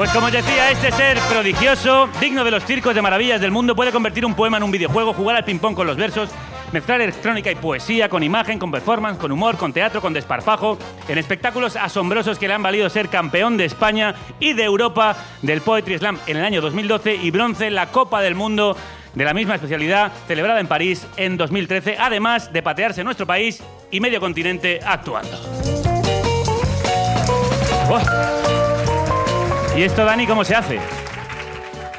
[0.00, 3.76] Pues como os decía, este ser prodigioso, digno de los circos de maravillas del mundo,
[3.76, 6.30] puede convertir un poema en un videojuego, jugar al ping-pong con los versos,
[6.72, 11.18] mezclar electrónica y poesía, con imagen, con performance, con humor, con teatro, con desparpajo, en
[11.18, 15.98] espectáculos asombrosos que le han valido ser campeón de España y de Europa del Poetry
[15.98, 18.78] Slam en el año 2012 y bronce en la Copa del Mundo
[19.12, 24.00] de la misma especialidad celebrada en París en 2013, además de patearse nuestro país y
[24.00, 25.38] medio continente actuando.
[27.90, 28.59] ¡Oh!
[29.80, 30.78] ¿Y esto, Dani, cómo se hace?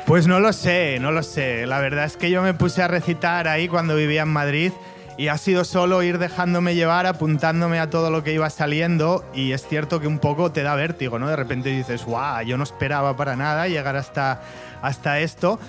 [0.06, 1.66] Pues no lo sé, no lo sé.
[1.66, 4.72] La verdad es que yo me puse a recitar ahí cuando vivía en Madrid
[5.18, 9.54] y ha sido solo ir dejándome llevar, apuntándome a todo lo que iba saliendo y
[9.54, 11.28] es cierto que un poco te da vértigo, ¿no?
[11.28, 14.42] De repente dices, guau, yo no esperaba para nada llegar hasta,
[14.84, 15.60] hasta esto.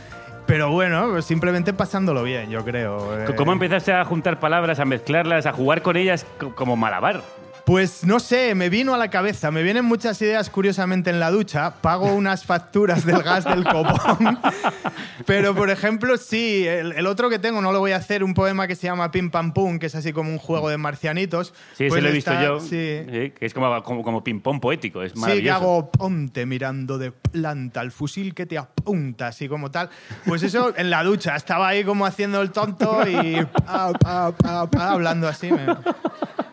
[0.46, 3.22] Pero bueno, pues simplemente pasándolo bien, yo creo.
[3.22, 7.22] Eh, ¿Cómo empezaste a juntar palabras, a mezclarlas, a jugar con ellas co- como malabar?
[7.64, 11.30] Pues no sé, me vino a la cabeza, me vienen muchas ideas curiosamente en la
[11.30, 14.38] ducha, pago unas facturas del gas del copón,
[15.26, 18.34] pero por ejemplo sí, el, el otro que tengo, no lo voy a hacer, un
[18.34, 21.54] poema que se llama Pim Pam Pum, que es así como un juego de marcianitos.
[21.76, 22.58] Sí, Pues ese lo he visto está- yo.
[22.60, 22.66] Sí.
[23.08, 27.12] Sí, que es como, como, como ping-pong poético, es Sí, que hago ponte mirando de
[27.12, 29.88] planta el fusil que te apunta, así como tal.
[30.26, 34.90] Pues eso en la ducha, estaba ahí como haciendo el tonto y pa, pa, pa,
[34.90, 35.50] hablando así.
[35.52, 35.76] me-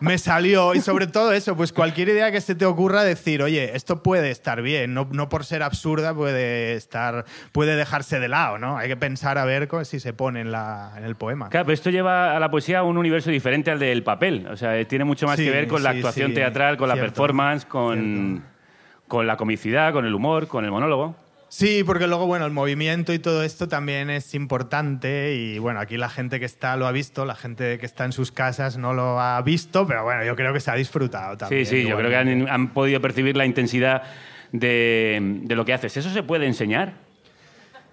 [0.00, 0.74] me salió.
[0.74, 4.30] Y sobre todo eso, pues cualquier idea que se te ocurra decir, oye, esto puede
[4.30, 8.76] estar bien, no, no por ser absurda puede estar, puede dejarse de lado, ¿no?
[8.78, 11.48] Hay que pensar a ver si se pone en, la, en el poema.
[11.48, 14.46] Claro, pero esto lleva a la poesía a un universo diferente al del papel.
[14.50, 16.96] O sea, tiene mucho más Sí, que ver con la actuación sí, teatral, con la
[16.96, 18.42] performance, con,
[19.08, 21.14] con la comicidad, con el humor, con el monólogo.
[21.50, 25.96] Sí, porque luego, bueno, el movimiento y todo esto también es importante y bueno, aquí
[25.96, 28.94] la gente que está lo ha visto, la gente que está en sus casas no
[28.94, 31.66] lo ha visto, pero bueno, yo creo que se ha disfrutado también.
[31.66, 34.04] sí, sí, yo creo que han, han podido percibir la intensidad
[34.52, 35.96] de, de lo que haces.
[35.96, 36.94] ¿Eso se puede enseñar?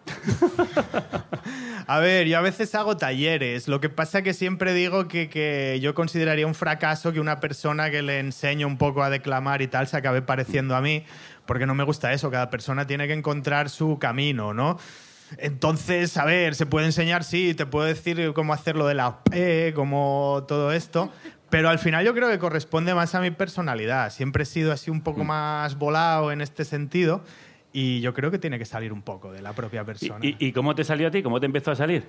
[1.90, 3.70] A ver, yo a veces hago talleres.
[3.70, 7.90] Lo que pasa que siempre digo que, que yo consideraría un fracaso que una persona
[7.90, 11.06] que le enseño un poco a declamar y tal se acabe pareciendo a mí,
[11.46, 12.30] porque no me gusta eso.
[12.30, 14.78] Cada persona tiene que encontrar su camino, ¿no?
[15.38, 19.72] Entonces, a ver, se puede enseñar, sí, te puedo decir cómo hacerlo de la P,
[19.74, 21.10] cómo todo esto,
[21.50, 24.12] pero al final yo creo que corresponde más a mi personalidad.
[24.12, 27.24] Siempre he sido así un poco más volado en este sentido
[27.80, 30.26] y yo creo que tiene que salir un poco de la propia persona.
[30.26, 31.22] ¿Y, y cómo te salió a ti?
[31.22, 32.04] ¿Cómo te empezó a salir?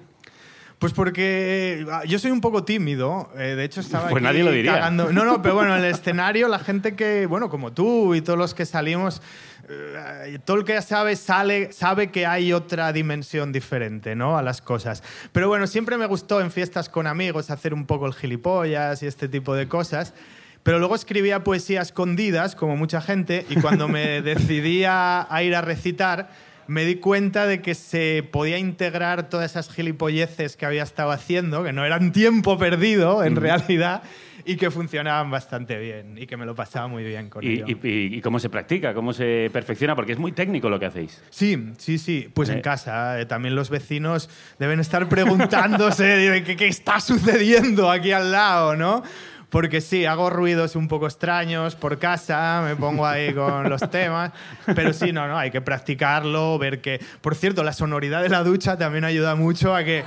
[0.79, 3.31] Pues porque ah, yo soy un poco tímido.
[3.37, 4.75] eh, de hecho, estaba Pues aquí nadie lo diría.
[4.75, 8.21] cagando- No, no, pero bueno, en el escenario, la gente que, bueno, como tú y
[8.23, 9.21] todos los que salimos,
[9.69, 14.39] eh, todo el que sabe sale, sabe que hay otra dimensión diferente, ¿no?
[14.39, 15.03] A las cosas.
[15.33, 19.07] Pero bueno, siempre me gustó en fiestas con amigos hacer un poco el gilipollas y
[19.07, 20.14] este tipo de cosas.
[20.63, 25.43] Pero luego escribía poesía a escondidas, como mucha gente, y cuando me decidí a, a
[25.43, 26.31] ir a recitar,
[26.67, 31.65] me di cuenta de que se podía integrar todas esas gilipolleces que había estado haciendo,
[31.65, 34.03] que no eran tiempo perdido en realidad,
[34.45, 37.65] y que funcionaban bastante bien, y que me lo pasaba muy bien con ¿Y, ello.
[37.83, 38.93] y- cómo se practica?
[38.95, 39.95] ¿Cómo se perfecciona?
[39.97, 41.23] Porque es muy técnico lo que hacéis.
[41.31, 42.29] Sí, sí, sí.
[42.35, 42.55] Pues Eh.
[42.55, 43.19] en casa.
[43.21, 44.29] eh, también los vecinos
[44.59, 49.03] deben estar preguntándose qué, qué está sucediendo aquí al lado, ¿no?
[49.51, 54.31] Porque sí, hago ruidos un poco extraños por casa, me pongo ahí con los temas,
[54.75, 57.01] pero sí, no, no, hay que practicarlo, ver que...
[57.23, 60.05] Por cierto, la sonoridad de la ducha también ayuda mucho a que...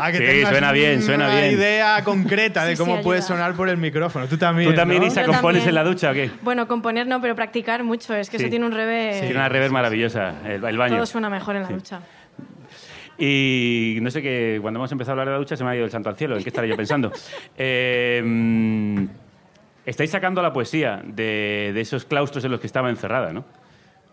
[0.00, 1.54] A que Sí, tengas suena bien, suena una bien.
[1.54, 4.26] idea concreta de Sí, sí, cómo puede sonar por el micrófono.
[4.28, 5.08] Tú también, ¿Tú también, ¿no?
[5.08, 5.68] Isa, Yo compones también.
[5.70, 6.30] en la ducha o qué?
[6.42, 8.14] Bueno, componer no, pero practicar mucho.
[8.14, 8.44] Es que Sí.
[8.44, 9.20] eso tiene un revés.
[9.22, 10.94] Tiene una rever maravillosa, el, el baño.
[10.94, 12.00] Todo suena mejor en la ducha.
[13.18, 15.76] Y no sé qué, cuando hemos empezado a hablar de la ducha se me ha
[15.76, 17.10] ido el santo al cielo, ¿en qué estaré yo pensando?
[17.56, 19.08] Eh,
[19.84, 23.44] estáis sacando la poesía de, de esos claustros en los que estaba encerrada, ¿no?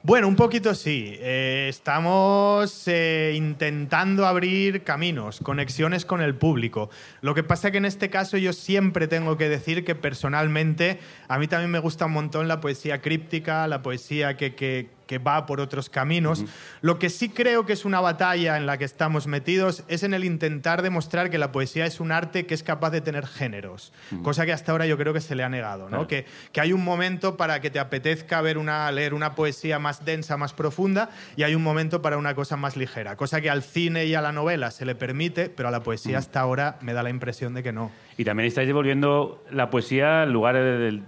[0.04, 1.16] Bueno, un poquito sí.
[1.20, 6.92] Eh, estamos eh, intentando abrir caminos, conexiones con el público.
[7.22, 11.40] Lo que pasa que en este caso yo siempre tengo que decir que personalmente a
[11.40, 15.46] mí también me gusta un montón la poesía críptica, la poesía que, que- que va
[15.46, 16.46] por otros caminos.
[16.82, 20.14] Lo que sí creo que es una batalla en la que estamos metidos es en
[20.14, 23.94] el intentar demostrar que la poesía es un arte que es capaz de tener géneros,
[24.24, 25.90] cosa que hasta ahora yo creo que se le ha negado, ¿no?
[25.90, 26.08] Claro.
[26.08, 30.06] Que, que hay un momento para que te apetezca ver una, leer una poesía más
[30.06, 33.64] densa, más profunda, y hay un momento para una cosa más ligera, cosa que al
[33.64, 36.94] cine y a la novela se le permite, pero a la poesía hasta ahora me
[36.94, 37.92] da la impresión de que no.
[38.18, 41.04] Y también estáis devolviendo la poesía al lugar del,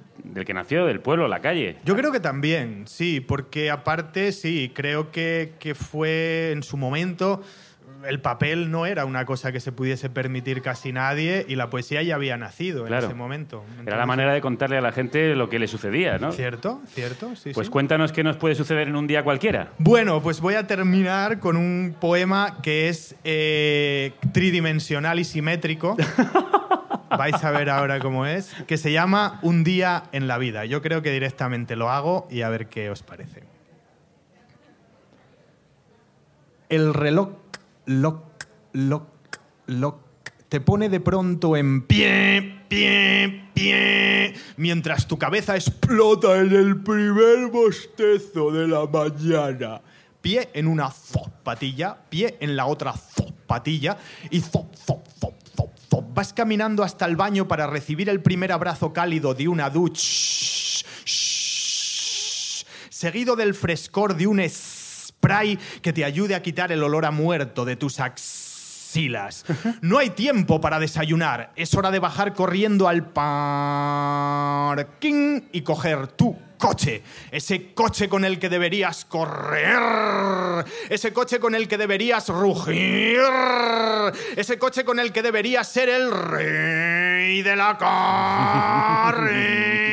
[0.45, 1.77] que nació, del pueblo, la calle.
[1.85, 7.41] Yo creo que también, sí, porque aparte, sí, creo que fue en su momento.
[8.07, 12.01] El papel no era una cosa que se pudiese permitir casi nadie y la poesía
[12.03, 13.07] ya había nacido en Claro.
[13.07, 13.63] ese momento.
[13.85, 16.31] Era la manera de contarle a la gente lo que le sucedía, ¿no?
[16.31, 17.71] Cierto, cierto, sí, Pues sí.
[17.71, 19.71] cuéntanos qué nos puede suceder en un día cualquiera.
[19.77, 25.95] Bueno, pues voy a terminar con un poema que es eh, tridimensional y simétrico.
[27.09, 28.53] Vais a ver ahora cómo es.
[28.67, 30.65] Que se llama Un día en la vida.
[30.65, 33.43] Yo creo que directamente lo hago y a ver qué os parece.
[36.69, 37.29] El reloj,
[37.87, 39.07] loc, loc,
[39.67, 39.97] loc,
[40.49, 47.47] te pone de pronto en pie, pie, pie, mientras tu cabeza explota en el primer
[47.47, 49.81] bostezo de la mañana.
[50.21, 53.97] Pie en una zapatilla, pie en la otra zapatilla
[54.29, 56.13] y zop, zop, zop, zop, zop.
[56.13, 60.03] Vas caminando hasta el baño para recibir el primer abrazo cálido de una ducha,
[62.89, 64.41] seguido del frescor de un
[65.17, 69.45] spray que te ayude a quitar el olor a muerto de tus axilas.
[69.81, 71.51] No hay tiempo para desayunar.
[71.55, 74.77] Es hora de bajar corriendo al parking
[75.51, 77.03] y coger tu coche.
[77.31, 80.65] Ese coche con el que deberías correr.
[80.89, 83.19] Ese coche con el que deberías rugir.
[84.35, 89.77] Ese coche con el que deberías ser el rey de la carretera.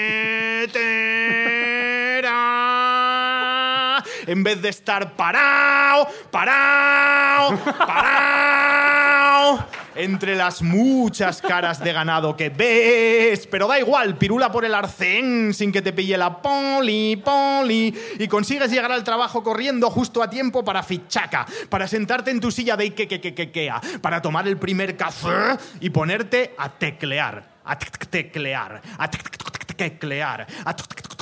[4.26, 13.46] En vez de estar parado, parado, parado, entre las muchas caras de ganado que ves.
[13.46, 17.94] Pero da igual, pirula por el arcén sin que te pille la poli, poli.
[18.18, 22.50] Y consigues llegar al trabajo corriendo justo a tiempo para fichaca, para sentarte en tu
[22.50, 26.68] silla de Ike, que, que, que, kea, para tomar el primer café y ponerte a
[26.68, 27.54] teclear.
[27.64, 28.82] A teclear.
[28.98, 30.46] A teclear.
[30.64, 31.13] A teclear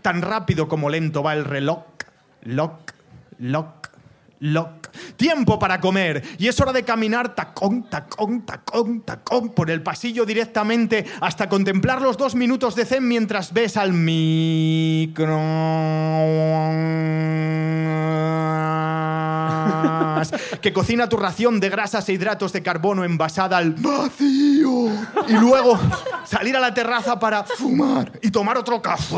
[0.00, 1.84] tan rápido como lento va el reloj.
[2.44, 2.92] Lock,
[3.38, 3.88] lock,
[4.40, 4.88] lock.
[5.16, 6.22] Tiempo para comer.
[6.38, 12.02] Y es hora de caminar tacón, tacón, tacón, tacón por el pasillo directamente hasta contemplar
[12.02, 15.38] los dos minutos de zen mientras ves al micro
[20.30, 24.88] que cocina tu ración de grasas e hidratos de carbono envasada al vacío.
[25.28, 25.78] Y luego
[26.24, 29.16] salir a la terraza para fumar y tomar otro café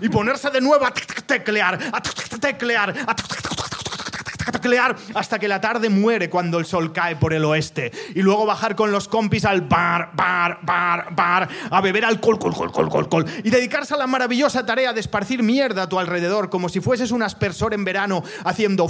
[0.00, 2.00] y ponerse de nuevo a teclear, a
[2.38, 7.92] teclear, a teclear hasta que la tarde muere cuando el sol cae por el oeste
[8.14, 12.54] y luego bajar con los compis al bar, bar, bar, bar a beber alcohol, col,
[12.54, 15.98] col, col, col, col y dedicarse a la maravillosa tarea de esparcir mierda a tu
[15.98, 18.88] alrededor como si fueses un aspersor en verano haciendo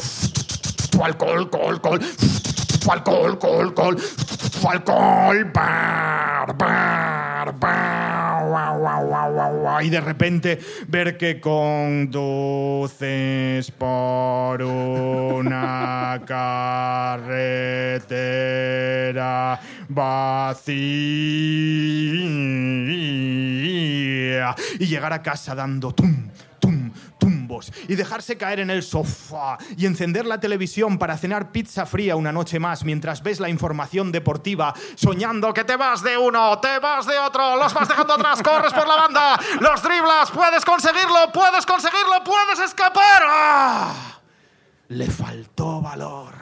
[1.03, 2.01] alcohol, alcohol, alcohol,
[2.91, 3.97] alcohol, alcohol, alcohol,
[4.67, 7.95] alcohol, bar, bar, bar,
[9.83, 12.11] y de repente ver que conduces
[13.73, 17.61] por una carretera
[19.89, 20.65] vacía.
[24.79, 26.29] Y llegar a casa dando tum,
[27.89, 32.33] y dejarse caer en el sofá y encender la televisión para cenar pizza fría una
[32.33, 37.07] noche más mientras ves la información deportiva soñando que te vas de uno, te vas
[37.07, 41.67] de otro, los vas dejando atrás, corres por la banda, los driblas, puedes conseguirlo, puedes
[41.67, 43.23] conseguirlo, puedes escapar.
[43.27, 44.21] ¡Ah!
[44.89, 46.35] Le faltó valor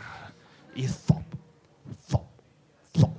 [0.74, 1.22] y zop,
[2.08, 2.26] zop,
[2.98, 3.14] zop,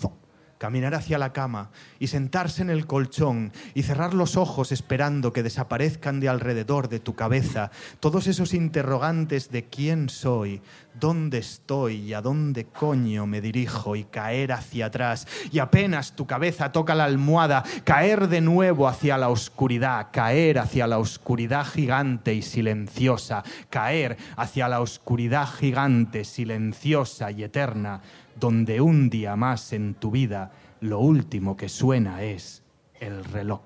[0.00, 0.12] zop.
[0.58, 5.42] Caminar hacia la cama y sentarse en el colchón y cerrar los ojos esperando que
[5.42, 10.60] desaparezcan de alrededor de tu cabeza todos esos interrogantes de quién soy,
[10.98, 15.26] dónde estoy y a dónde coño me dirijo y caer hacia atrás.
[15.52, 20.86] Y apenas tu cabeza toca la almohada, caer de nuevo hacia la oscuridad, caer hacia
[20.86, 28.00] la oscuridad gigante y silenciosa, caer hacia la oscuridad gigante, silenciosa y eterna,
[28.38, 32.62] donde un día más en tu vida lo último que suena es
[33.00, 33.60] el reloj.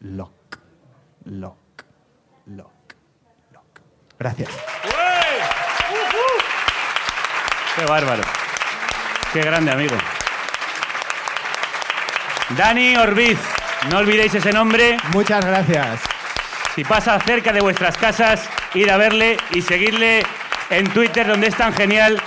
[0.00, 0.58] Lock,
[1.24, 1.84] lock,
[2.46, 2.94] lock,
[3.52, 3.80] lock.
[4.18, 4.50] Gracias.
[7.76, 8.22] Qué bárbaro.
[9.32, 9.96] Qué grande, amigo.
[12.56, 13.38] Dani Orbiz.
[13.90, 14.96] No olvidéis ese nombre.
[15.12, 16.00] Muchas gracias.
[16.74, 20.22] Si pasa cerca de vuestras casas, ir a verle y seguirle
[20.70, 22.20] en Twitter, donde es tan genial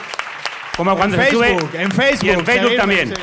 [0.80, 1.82] como cuando en se Facebook, sube.
[1.84, 2.26] en Facebook.
[2.26, 3.08] Y en Facebook también.
[3.10, 3.22] sí.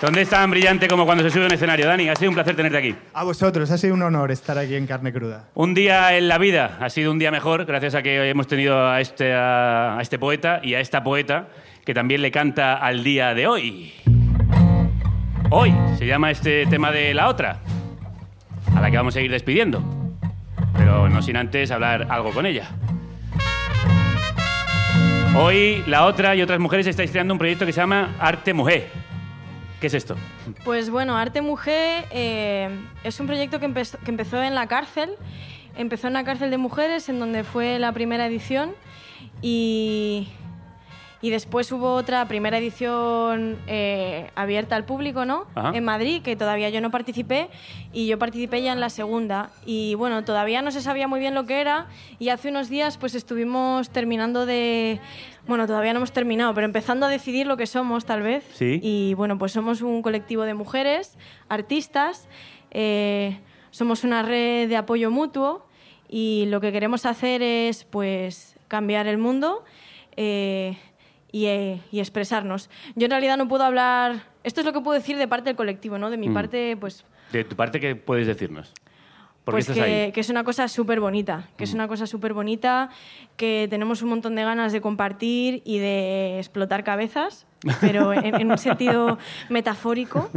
[0.00, 1.86] Donde es tan brillante como cuando se sube a un escenario.
[1.86, 2.92] Dani, ha sido un placer tenerte aquí.
[3.14, 5.44] A vosotros, ha sido un honor estar aquí en Carne Cruda.
[5.54, 8.48] Un día en la vida ha sido un día mejor gracias a que hoy hemos
[8.48, 11.46] tenido a este, a, a este poeta y a esta poeta
[11.86, 13.92] que también le canta al día de hoy.
[15.50, 17.60] Hoy se llama este tema de la otra,
[18.74, 19.84] a la que vamos a ir despidiendo,
[20.76, 22.70] pero no sin antes hablar algo con ella.
[25.34, 28.90] Hoy la otra y otras mujeres estáis creando un proyecto que se llama Arte Mujer.
[29.80, 30.14] ¿Qué es esto?
[30.62, 32.68] Pues bueno, Arte Mujer eh,
[33.02, 35.10] es un proyecto que, que empezó en la cárcel.
[35.74, 38.74] Empezó en la cárcel de mujeres, en donde fue la primera edición.
[39.40, 40.28] Y,
[41.22, 45.46] y después hubo otra primera edición eh, abierta al público, ¿no?
[45.54, 45.70] Ajá.
[45.72, 47.48] En Madrid, que todavía yo no participé.
[47.92, 49.50] Y yo participé ya en la segunda.
[49.64, 51.86] Y bueno, todavía no se sabía muy bien lo que era.
[52.18, 54.98] Y hace unos días pues estuvimos terminando de...
[55.46, 58.44] Bueno, todavía no hemos terminado, pero empezando a decidir lo que somos, tal vez.
[58.54, 58.80] Sí.
[58.82, 61.16] Y bueno, pues somos un colectivo de mujeres,
[61.48, 62.28] artistas,
[62.72, 63.38] eh,
[63.70, 65.66] somos una red de apoyo mutuo
[66.08, 69.64] y lo que queremos hacer es pues cambiar el mundo
[70.16, 70.76] eh,
[71.32, 72.68] y, eh, y expresarnos.
[72.94, 75.56] Yo en realidad no puedo hablar, esto es lo que puedo decir de parte del
[75.56, 76.10] colectivo, ¿no?
[76.10, 76.34] De mi Mm.
[76.34, 78.72] parte, pues De tu parte, ¿qué puedes decirnos?
[79.44, 82.90] ¿Por qué pues que, es una cosa súper bonita, que es una cosa súper bonita,
[83.36, 87.46] que tenemos un montón de ganas de compartir y de explotar cabezas,
[87.80, 89.18] pero en, en un sentido
[89.48, 90.30] metafórico,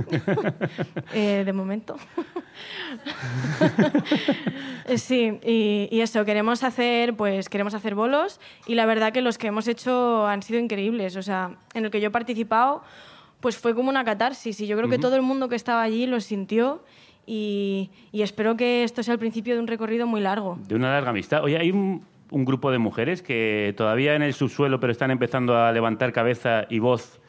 [1.14, 1.98] eh, de momento.
[4.98, 9.40] Sí, y, y eso, queremos hacer, pues queremos hacer bolos y la verdad que los
[9.40, 12.84] que hemos hecho han sido increíbles, o sea, en el que yo he participado,
[13.40, 16.06] pues fue como una catarsis y yo creo que todo el mundo que estaba allí
[16.06, 16.84] lo sintió
[17.26, 20.58] y, y espero que esto sea el principio de un recorrido muy largo.
[20.68, 21.44] De una larga amistad.
[21.44, 25.58] Oye, hay un, un grupo de mujeres que todavía en el subsuelo, pero están empezando
[25.58, 27.20] a levantar cabeza y voz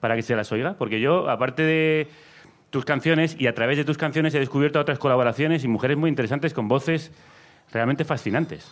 [0.00, 0.74] para que se las oiga?
[0.78, 2.08] Porque yo, aparte de
[2.70, 6.10] tus canciones y a través de tus canciones he descubierto otras colaboraciones y mujeres muy
[6.10, 7.12] interesantes con voces
[7.72, 8.70] realmente fascinantes.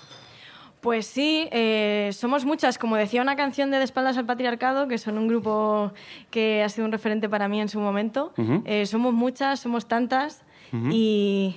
[0.80, 2.76] Pues sí, eh, somos muchas.
[2.76, 5.93] Como decía una canción de De espaldas al patriarcado, que son un grupo
[6.30, 8.35] que ha sido un referente para mí en su momento.
[8.37, 8.62] Ujú.
[8.66, 10.45] Eh, somos muchas, somos tantas.
[10.91, 11.57] Y,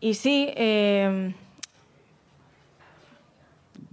[0.00, 1.34] y sí, eh,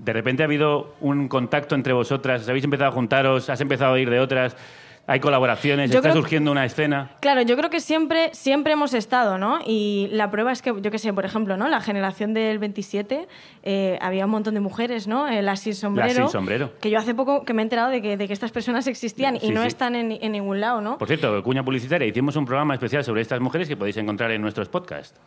[0.03, 3.93] De repente ha habido un contacto entre vosotras, habéis empezado a juntaros, has empezado a
[3.93, 4.57] oír de otras,
[5.05, 7.11] hay colaboraciones, Yo está creo- surgiendo una escena.
[7.19, 9.59] Claro, yo creo que siempre, siempre hemos estado, ¿no?
[9.65, 11.67] Y la prueba es que, yo qué sé, por ejemplo, ¿no?
[11.67, 13.27] La generación del 27,
[13.63, 15.27] eh, había un montón de mujeres, ¿no?
[15.27, 16.13] Eh, las sin sombrero.
[16.13, 16.71] sin sombrero.
[16.79, 19.39] Que yo hace poco que me he enterado de que, de que estas personas existían
[19.39, 19.67] Sí, y no sí.
[19.67, 20.97] están en, en ningún lado, ¿no?
[20.97, 24.41] Por cierto, cuña publicitaria, hicimos un programa especial sobre estas mujeres que podéis encontrar en
[24.41, 25.19] nuestros podcasts.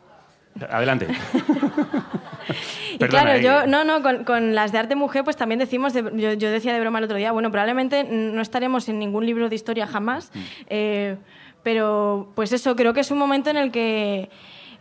[0.70, 1.06] Adelante.
[2.98, 5.92] Y claro, eh, yo, no, no, con, con las de arte mujer, pues también decimos,
[5.92, 9.26] de- yo, yo decía de broma el otro día, bueno, probablemente no estaremos en ningún
[9.26, 10.38] libro de historia jamás, Mm.
[10.68, 11.16] eh,
[11.62, 14.30] pero pues eso, creo que es un momento en el que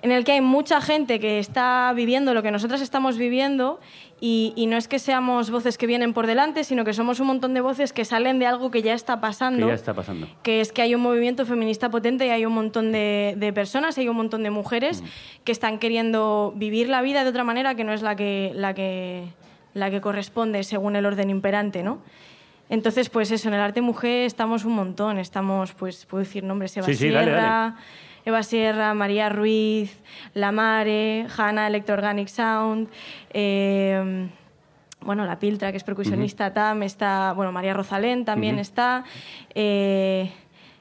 [0.05, 3.79] en el que hay mucha gente que está viviendo lo que nosotras estamos viviendo
[4.21, 7.25] y, y no es que seamos voces que vienen por delante, sino que somos un
[7.25, 10.27] montón de voces que salen de algo que ya está que pasando ya está pasando.
[10.43, 13.97] que es que hay un movimiento feminista potente y hay un montón de, de personas,
[13.97, 15.03] hay un montón de mujeres
[15.43, 18.75] que están queriendo vivir la vida de otra manera que no es la que, la
[18.75, 19.23] que,
[19.73, 21.97] la que corresponde según el orden imperante, ¿no?
[22.69, 26.77] Entonces, pues eso, en el arte mujer estamos un montón, estamos, pues, puedo decir nombres,
[26.77, 27.73] Eva Sí, sí, dale, dale.
[28.25, 30.01] Eva Sierra, María Ruiz,
[30.33, 32.89] La Mare, Hanna Electroorganic Sound,
[33.31, 34.27] eh,
[35.01, 39.03] bueno, La Piltra, que es percusionista, Tam, está, bueno, María Rosalén también está,
[39.53, 40.31] eh,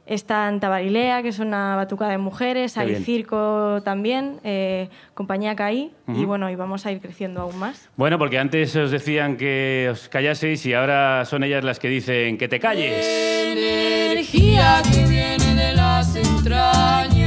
[0.07, 3.05] está en Tabarilea, que es una batucada de mujeres, Qué hay bien.
[3.05, 6.26] circo también, eh, compañía Caí, y Ujú.
[6.26, 7.90] bueno, y vamos a ir creciendo aún más.
[7.97, 12.38] Bueno, porque antes os decían que os callaseis y ahora son ellas las que dicen
[12.38, 13.05] que te calles.
[13.07, 17.23] Energía que viene de las entrañas,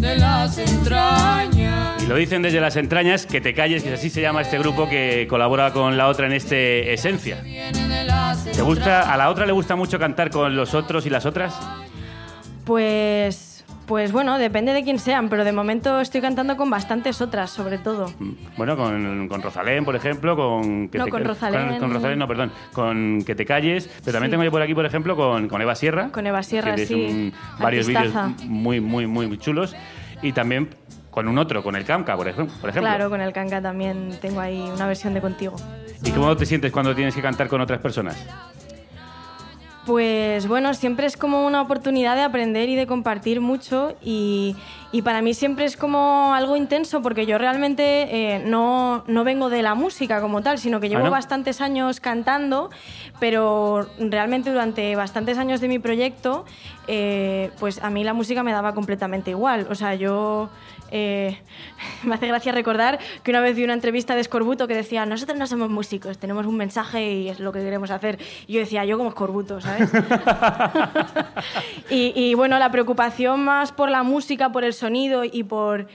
[0.00, 2.02] de las entrañas.
[2.02, 4.88] Y lo dicen desde las entrañas, que te calles, que así se llama este grupo
[4.88, 7.42] que colabora con la otra en este Esencia.
[8.52, 11.54] ¿Te gusta, a la otra le gusta mucho cantar con los otros y las otras?
[12.64, 13.49] Pues,
[13.90, 17.76] pues bueno, depende de quién sean, pero de momento estoy cantando con bastantes otras, sobre
[17.76, 18.12] todo.
[18.56, 20.88] Bueno, con, con Rosalén, por ejemplo, con...
[20.88, 21.70] Que No, te- con Rosalén.
[21.70, 22.52] Con, con Rosalén, no, perdón.
[22.72, 23.88] Con Que te calles.
[24.04, 24.30] Pero también Sí.
[24.30, 26.10] tengo yo por aquí, por ejemplo, con, con Eva Sierra.
[26.12, 26.94] Con Eva Sierra, que sí.
[26.94, 28.14] un- varios vídeos
[28.44, 29.74] muy, muy, muy, chulos.
[30.22, 30.68] Y también
[31.10, 32.54] con un otro, con el Kamka, por ejemplo.
[32.72, 35.56] Claro, con el canca también tengo ahí una versión de contigo.
[36.04, 38.24] ¿Y cómo te sientes cuando tienes que cantar con otras personas?
[39.90, 44.54] Pues bueno, siempre es como una oportunidad de aprender y de compartir mucho y,
[44.92, 49.50] y para mí siempre es como algo intenso porque yo realmente eh, no, no vengo
[49.50, 52.70] de la música como tal, sino que llevo bastantes años cantando,
[53.18, 56.44] pero realmente durante bastantes años de mi proyecto,
[56.86, 59.66] eh, pues a mí la música me daba completamente igual.
[59.70, 60.50] O sea, yo...
[60.90, 61.38] eh,
[62.04, 65.38] me hace gracia recordar que una vez vi una entrevista de Escorbuto que decía, nosotros
[65.38, 68.18] no somos músicos, tenemos un mensaje y es lo que queremos hacer.
[68.46, 69.90] Y yo decía, yo como Escorbuto, ¿sabes?
[71.90, 75.88] y, y, bueno, la preocupación más por la música, por el sonido y por...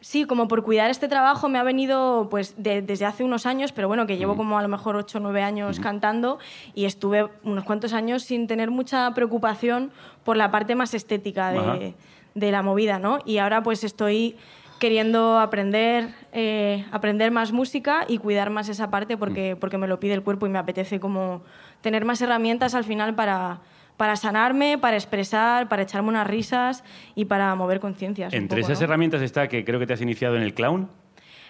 [0.00, 3.72] Sí, como por cuidar este trabajo me ha venido pues de- desde hace unos años,
[3.72, 6.38] pero bueno, que llevo como a lo mejor 8 o 9 años cantando
[6.72, 9.90] y estuve unos cuantos años sin tener mucha preocupación
[10.22, 11.94] por la parte más estética de,
[12.34, 13.18] de la movida, ¿no?
[13.24, 14.36] Y ahora pues estoy
[14.78, 19.98] queriendo aprender, eh, aprender más música y cuidar más esa parte porque, porque me lo
[20.00, 21.42] pide el cuerpo y me apetece como
[21.80, 23.60] tener más herramientas al final para,
[23.96, 28.32] para sanarme, para expresar, para echarme unas risas y para mover conciencias.
[28.32, 28.84] Entre poco, esas ¿no?
[28.84, 30.88] herramientas está que creo que te has iniciado en el clown.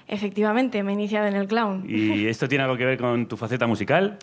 [0.09, 1.85] Efectivamente, me he iniciado en el clown.
[1.87, 4.19] ¿Y esto tiene algo que ver con tu faceta musical?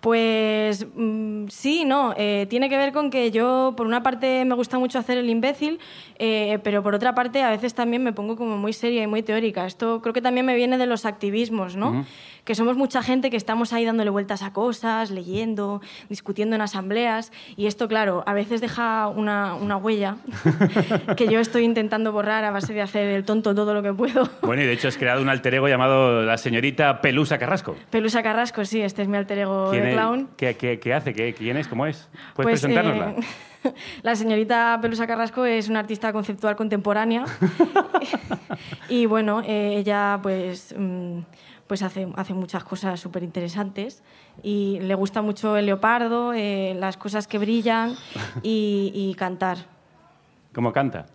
[0.00, 2.14] Pues mm, sí, no.
[2.16, 5.28] eh, tiene que ver con que yo, por una parte, me gusta mucho hacer el
[5.28, 5.78] imbécil,
[6.18, 9.22] eh, pero por otra parte, a veces también me pongo como muy seria y muy
[9.22, 9.66] teórica.
[9.66, 12.04] Esto creo que también me viene de los activismos, ¿no?
[12.46, 17.32] Que somos mucha gente que estamos ahí dándole vueltas a cosas, leyendo, discutiendo en asambleas,
[17.56, 20.16] y esto, claro, a veces deja una, una huella
[21.16, 24.28] que yo estoy intentando borrar a base de hacer el tonto todo lo que puedo.
[24.42, 27.74] Bueno, y de hecho has creado un alter ego llamado la señorita Pelusa Carrasco.
[27.90, 30.28] Pelusa Carrasco, sí, este es mi alter ego ¿Quién de clown.
[30.36, 31.12] ¿Qué, qué- qué hace?
[31.14, 31.66] ¿Qué- ¿Quién es?
[31.66, 32.08] ¿Cómo es?
[32.36, 33.10] ¿Puedes Pues, presentárnosla?
[33.64, 33.74] eh,
[34.04, 37.24] la señorita Pelusa Carrasco es una artista conceptual contemporánea
[38.88, 41.18] y bueno, eh, ella pues, mm,
[41.66, 44.02] pues hace, hace muchas cosas súper interesantes
[44.42, 47.94] y le gusta mucho el leopardo, eh, las cosas que brillan
[48.42, 49.58] y, y cantar,
[50.52, 51.06] ¿Cómo canta?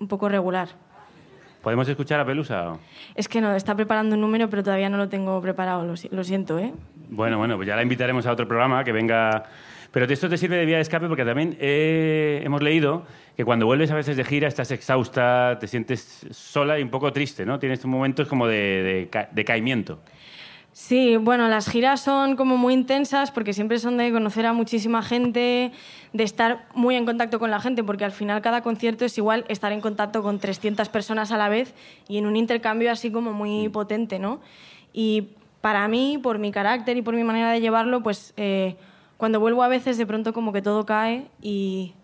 [0.00, 0.68] un poco regular.
[1.62, 2.76] ¿Podemos escuchar a Pelusa?
[3.14, 6.24] Es que no, está preparando un número, pero todavía no lo tengo preparado, lo, lo
[6.24, 6.72] siento, ¿eh?
[7.08, 9.44] Bueno, bueno, pues ya la invitaremos a otro programa que venga.
[9.90, 13.04] Pero esto te sirve de vía de escape porque también eh, hemos leído
[13.36, 17.12] que cuando vuelves a veces de gira estás exhausta, te sientes sola y un poco
[17.12, 17.58] triste, ¿no?
[17.58, 19.98] Tienes momentos como de, de decaimiento.
[20.72, 25.02] Sí, bueno, las giras son como muy intensas porque siempre son de conocer a muchísima
[25.02, 25.72] gente,
[26.12, 29.46] de estar muy en contacto con la gente, porque al final cada concierto es igual
[29.48, 31.74] estar en contacto con 300 personas a la vez
[32.08, 34.40] y en un intercambio así como muy potente, ¿no?
[34.92, 35.28] Y
[35.62, 38.76] para mí, por mi carácter y por mi manera de llevarlo, pues eh,
[39.16, 41.94] cuando vuelvo a veces de pronto como que todo cae y,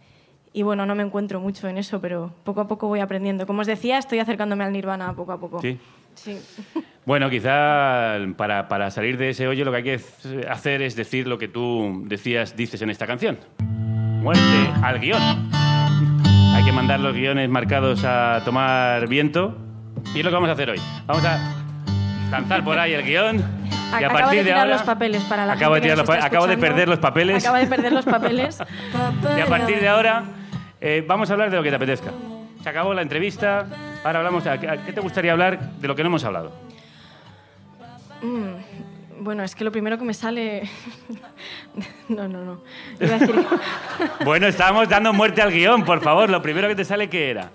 [0.55, 3.47] y bueno, no me encuentro mucho en eso, pero poco a poco voy aprendiendo.
[3.47, 5.61] Como os decía, estoy acercándome al nirvana poco a poco.
[5.61, 5.79] Sí.
[6.15, 6.39] Sí.
[7.05, 10.01] Bueno, quizá para, para salir de ese hoyo lo que hay que
[10.49, 13.41] hacer es decir lo que tú decías, dices en esta canción.
[13.59, 15.21] Muerte al guion.
[16.55, 19.59] Hay que mandar los guiones marcados a tomar viento.
[20.15, 20.81] Y es lo que vamos a hacer hoy.
[21.07, 21.41] Vamos a
[22.31, 23.39] lanzar por ahí el guion.
[23.39, 24.73] Y a Acabo partir de de tirar ahora...
[24.75, 27.45] los papeles para la Acabo de, gente que tirar los acabo de perder los papeles.
[27.45, 28.59] Acaba de perder los papeles.
[29.37, 30.23] Y a partir de ahora
[30.85, 32.11] eh, vamos a hablar de lo que te apetezca.
[32.61, 33.67] Se acabó la entrevista.
[34.03, 34.47] Ahora hablamos...
[34.49, 36.53] ¿A qué te gustaría hablar de lo que no hemos hablado?
[38.21, 40.69] Mm, bueno, es que lo primero que me sale...
[42.09, 42.61] no, no, no.
[43.01, 43.35] Iba a decir...
[44.25, 46.29] Bueno, estábamos dando muerte al guion, por favor.
[46.29, 47.51] Lo primero que te sale, ¿qué era?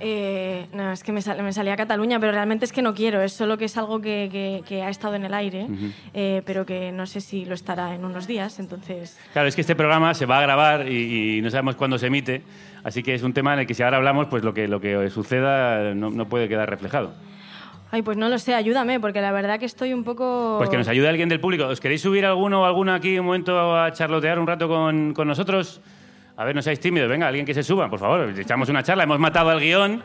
[0.00, 3.20] Eh, no, es que me, sal- me salía Cataluña, pero realmente es que no quiero.
[3.22, 5.66] Es solo que es algo que, que- que ha estado en el aire,
[6.14, 8.58] eh, pero que no sé si lo estará en unos días.
[8.60, 11.98] Entonces, Claro, es que este programa se va a grabar y, y no sabemos cuándo
[11.98, 12.42] se emite,
[12.84, 14.80] así que es un tema en el que si ahora hablamos, pues lo que, lo
[14.80, 17.12] que suceda no, no puede quedar reflejado.
[17.90, 20.56] ay, pues no lo sé, ayúdame, porque la verdad que estoy un poco...
[20.58, 21.64] Pues que nos ayude alguien del público.
[21.66, 25.26] ¿Os queréis subir alguno o alguna aquí un momento a charlotear un rato con, con
[25.26, 25.80] nosotros?
[26.38, 27.08] A ver, no seáis tímidos.
[27.10, 28.32] Venga, alguien que se suba, por favor.
[28.38, 29.02] Echamos una charla.
[29.02, 30.02] Hemos matado al guion.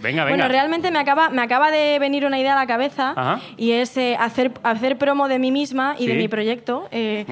[0.00, 0.28] Venga, venga.
[0.30, 3.40] Bueno, realmente me acaba, me acaba de venir una idea a la cabeza Ajá.
[3.58, 6.88] y es eh, hacer, hacer promo de mí misma y de mi proyecto.
[6.90, 7.24] Eh.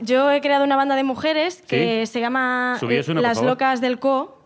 [0.00, 2.12] Yo he creado una banda de mujeres que Sí.
[2.12, 3.42] se llama eh, uno, Las.
[3.42, 4.38] Locas del Co.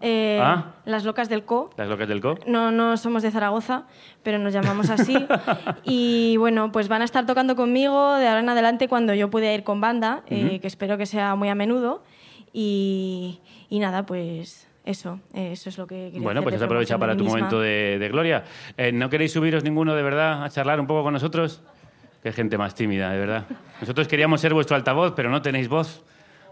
[0.00, 0.74] Eh, Ah.
[0.84, 1.70] Las Locas del Co.
[1.76, 2.38] Las locas del co.
[2.46, 3.82] No, no somos de Zaragoza,
[4.22, 5.16] pero nos llamamos así.
[5.84, 9.52] y bueno, pues van a estar tocando conmigo de ahora en adelante cuando yo pueda
[9.52, 10.60] ir con banda, eh, Ujú.
[10.60, 12.04] que espero que sea muy a menudo.
[12.52, 13.38] Y,
[13.68, 17.16] y nada, pues eso, eh, eso es lo que quería Bueno, pues has aprovechado para
[17.16, 17.38] tu misma.
[17.38, 18.44] momento de, de gloria.
[18.76, 21.62] Eh, ¿No queréis subiros ninguno de verdad a charlar un poco con nosotros?
[22.22, 23.44] Qué gente más tímida, de verdad.
[23.80, 26.02] Nosotros queríamos ser vuestro altavoz, pero no tenéis voz.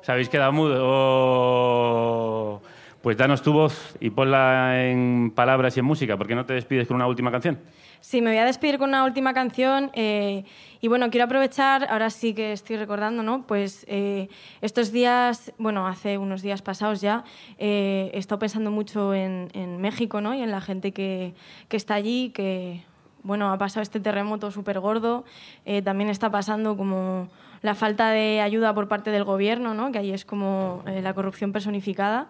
[0.01, 0.79] Os habéis quedado mudos.
[0.81, 2.63] Oh.
[3.03, 6.17] Pues danos tu voz y ponla en palabras y en música.
[6.17, 7.59] ¿Por qué no te despides con una última canción?
[8.01, 9.91] Sí, me voy a despedir con una última canción.
[9.95, 10.45] eh,
[10.81, 13.47] y bueno, quiero aprovechar, ahora sí que estoy recordando, ¿no?
[13.47, 14.29] Pues eh,
[14.61, 17.25] estos días, bueno, hace unos días pasados ya,
[17.59, 20.35] eh, he estado pensando mucho en, en México, ¿no?
[20.35, 21.35] Y en la gente que,
[21.69, 22.83] que está allí, que,
[23.27, 25.25] bueno, ha pasado este terremoto súper gordo.
[25.65, 27.29] Eh, también está pasando como
[27.61, 29.91] la falta de ayuda por parte del gobierno, ¿no?
[29.91, 32.29] Que ahí es como eh, la corrupción personificada.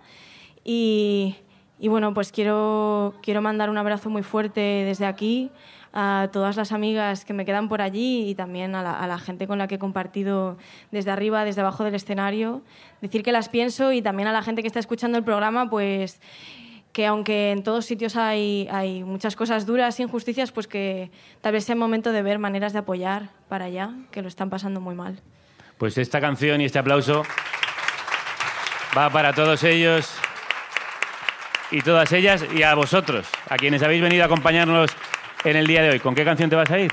[0.64, 1.36] Y,
[1.78, 5.50] y bueno, pues quiero, quiero mandar un abrazo muy fuerte desde aquí
[5.98, 9.18] a todas las amigas que me quedan por allí y también a la, a la
[9.18, 10.58] gente con la que he compartido
[10.90, 12.60] desde arriba, desde abajo del escenario.
[13.00, 16.20] Decir que las pienso y también a la gente que está escuchando el programa, pues
[16.92, 21.64] que aunque en todos sitios hay, hay muchas cosas duras injusticias, pues que tal vez
[21.64, 24.94] sea el momento de ver maneras de apoyar para allá, que lo están pasando muy
[24.94, 25.20] mal.
[25.78, 27.22] Pues esta canción y este aplauso
[28.96, 30.10] va para todos ellos
[31.70, 34.90] y todas ellas y a vosotros, a quienes habéis venido a acompañarnos
[35.44, 36.00] en el día de hoy.
[36.00, 36.92] ¿Con qué canción te vas a ir?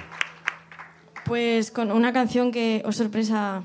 [1.25, 3.63] Pues con una canción que, oh sorpresa,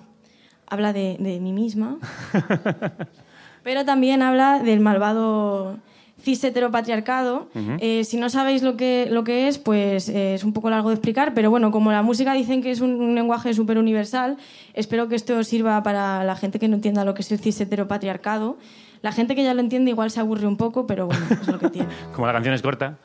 [0.67, 1.99] habla de, de mí misma,
[3.63, 5.79] pero también habla del malvado
[6.23, 7.49] cis heteropatriarcado.
[7.81, 10.89] Eh, si no sabéis lo que, lo que es, pues eh, es un poco largo
[10.89, 14.37] de explicar, pero bueno, como la música dicen que es un, un lenguaje súper universal,
[14.75, 17.61] espero que esto sirva para la gente que no entienda lo que es el cis
[17.61, 18.59] heteropatriarcado.
[19.01, 21.59] La gente que ya lo entiende igual se aburre un poco, pero bueno, es lo
[21.59, 21.89] que tiene.
[22.15, 22.99] Como la canción es corta.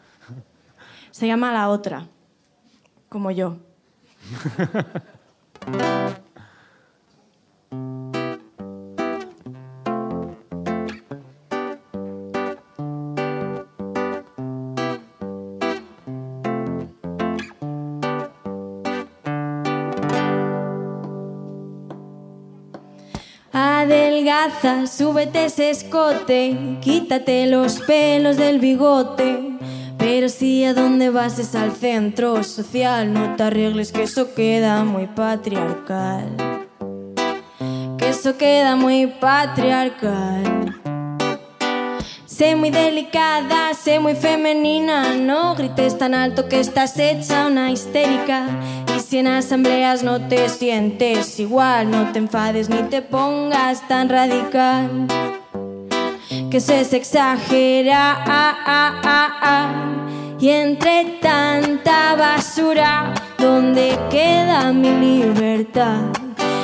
[1.13, 2.07] Se llama La Otra,
[3.07, 3.57] como yo.
[23.51, 29.52] Adelgaza, súbete ese escote, quítate los pelos del bigote.
[30.03, 34.83] Pero si a dónde vas es al centro social, no te arregles que eso queda
[34.83, 36.25] muy patriarcal.
[37.97, 40.77] Que eso queda muy patriarcal.
[42.25, 48.47] Sé muy delicada, sé muy femenina, no grites tan alto que estás hecha una histérica.
[48.97, 54.09] Y si en asambleas no te sientes igual, no te enfades ni te pongas tan
[54.09, 55.07] radical.
[56.53, 59.71] Que se se exagera, ah, ah, ah, ah.
[60.39, 66.01] y entre tanta basura, ¿dónde queda mi libertad?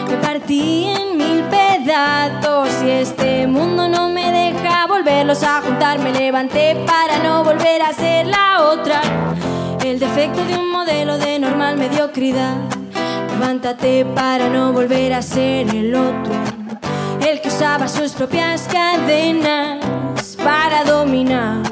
[0.07, 5.98] Me partí en mil pedazos y este mundo no me deja volverlos a juntar.
[5.98, 9.02] Me levanté para no volver a ser la otra.
[9.84, 12.57] El defecto de un modelo de normal mediocridad.
[13.32, 16.59] Levántate para no volver a ser el otro.
[17.21, 21.63] El que usaba sus propias cadenas para dominar.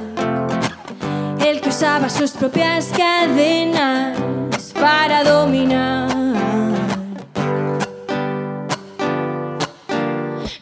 [1.39, 4.17] El que usaba sus propias cadenas
[4.79, 6.07] para dominar.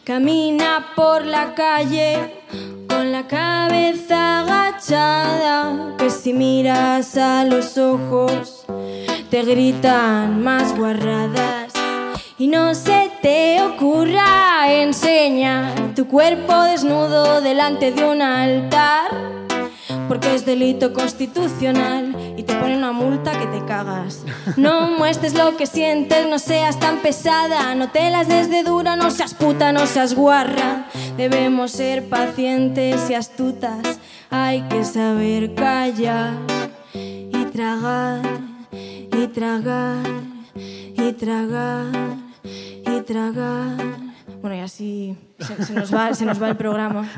[0.04, 2.42] Camina por la calle
[2.88, 8.64] con la cabeza agachada, que si miras a los ojos
[9.30, 11.65] te gritan más guarradas.
[12.38, 19.10] Y no se te ocurra enseñar tu cuerpo desnudo delante de un altar,
[20.06, 24.22] porque es delito constitucional y te ponen una multa que te cagas.
[24.58, 28.96] No muestres lo que sientes, no seas tan pesada, no te las des de dura,
[28.96, 30.84] no seas puta, no seas guarra.
[31.16, 33.98] Debemos ser pacientes y astutas,
[34.28, 36.34] hay que saber callar
[36.92, 38.20] y tragar,
[38.72, 40.04] y tragar,
[40.54, 42.25] y tragar,
[42.86, 43.76] y tragar.
[44.40, 47.08] Bueno, y así se, nos, va, nos va el programa.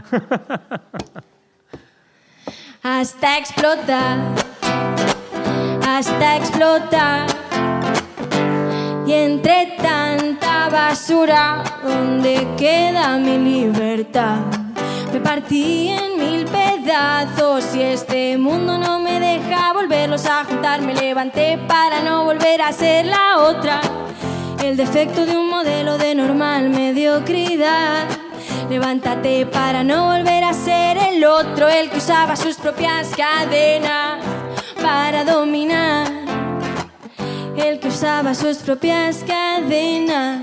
[2.83, 4.19] Hasta explotar
[5.99, 7.27] hasta explotar.
[9.07, 14.41] Y entre tanta basura, ¿dónde queda mi libertad?
[15.13, 20.83] Me partí en mil pedazos y este mundo no me deja volverlos a juntar.
[20.83, 23.81] Me levanté para no volver a ser la otra.
[24.63, 28.07] El defecto de un modelo de normal mediocridad.
[28.69, 34.19] Levántate para no volver a ser el otro, el que usaba sus propias cadenas
[34.83, 36.07] para dominar.
[37.57, 40.43] El que usaba sus propias cadenas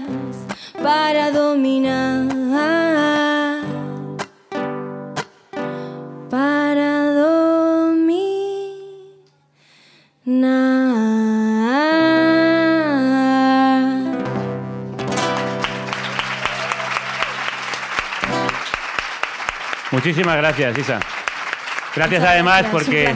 [0.82, 2.28] para dominar.
[6.30, 7.76] Para dominar.
[20.06, 21.00] Muchísimas gracias, Isa.
[21.96, 23.16] Gracias además Gracias, porque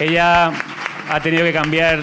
[0.00, 0.50] ella
[1.10, 2.02] ha tenido que cambiar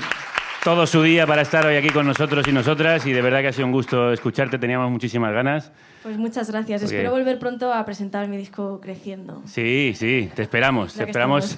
[0.63, 3.47] todo su día para estar hoy aquí con nosotros y nosotras y de verdad que
[3.47, 5.71] ha sido un gusto escucharte, teníamos muchísimas ganas.
[6.03, 6.81] Pues muchas gracias.
[6.83, 9.41] Porque- Espero volver pronto a presentar mi disco Creciendo.
[9.47, 11.57] Sí, sí, te esperamos, te esperamos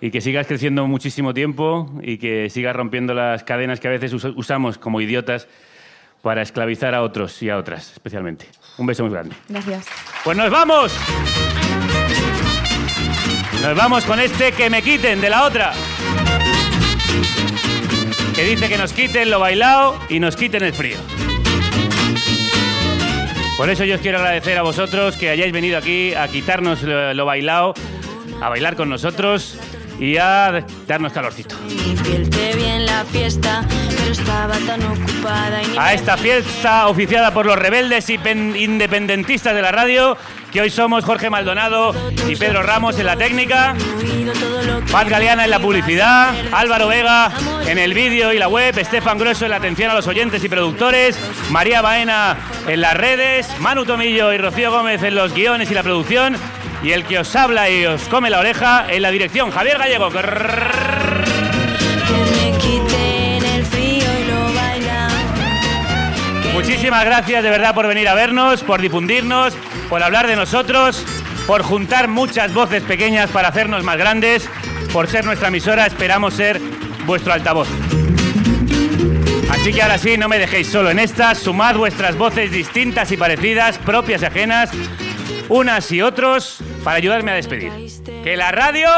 [0.00, 4.14] y que sigas creciendo muchísimo tiempo y que sigas rompiendo las cadenas que a veces
[4.14, 5.46] us- usamos como idiotas
[6.24, 8.48] para esclavizar a otros y a otras, especialmente.
[8.78, 9.36] Un beso muy grande.
[9.46, 9.86] Gracias.
[10.24, 10.92] Pues nos vamos.
[13.62, 15.74] Nos vamos con este que me quiten de la otra.
[18.34, 20.96] Que dice que nos quiten lo bailado y nos quiten el frío.
[23.58, 27.12] Por eso yo os quiero agradecer a vosotros que hayáis venido aquí a quitarnos lo,
[27.12, 27.74] lo bailado,
[28.40, 29.58] a bailar con nosotros
[29.98, 31.54] y a darnos calorcito.
[31.68, 36.16] Mi piel te vi en la fiesta, pero estaba tan ocupada y ni a esta
[36.16, 40.16] fiesta oficiada por los rebeldes y pen- independentistas de la radio,
[40.52, 41.94] que hoy somos Jorge Maldonado
[42.28, 43.74] y Pedro Ramos en la técnica,
[44.90, 47.30] Paz Galeana en la publicidad, Álvaro Vega
[47.66, 50.48] en el vídeo y la web, Estefan Grueso en la atención a los oyentes y
[50.48, 51.18] productores,
[51.50, 52.36] María Baena
[52.68, 56.36] en las redes, Manu Tomillo y Rocío Gómez en los guiones y la producción,
[56.84, 60.10] y el que os habla y os come la oreja en la dirección, Javier Gallego.
[66.52, 69.54] Muchísimas gracias de verdad por venir a vernos, por difundirnos,
[69.88, 71.02] por hablar de nosotros,
[71.46, 74.46] por juntar muchas voces pequeñas para hacernos más grandes,
[74.92, 76.60] por ser nuestra emisora, esperamos ser
[77.06, 77.68] vuestro altavoz.
[79.50, 83.16] Así que ahora sí, no me dejéis solo en esta, sumad vuestras voces distintas y
[83.16, 84.70] parecidas, propias y ajenas,
[85.48, 87.70] unas y otros, para ayudarme a despedir.
[88.22, 88.88] Que la radio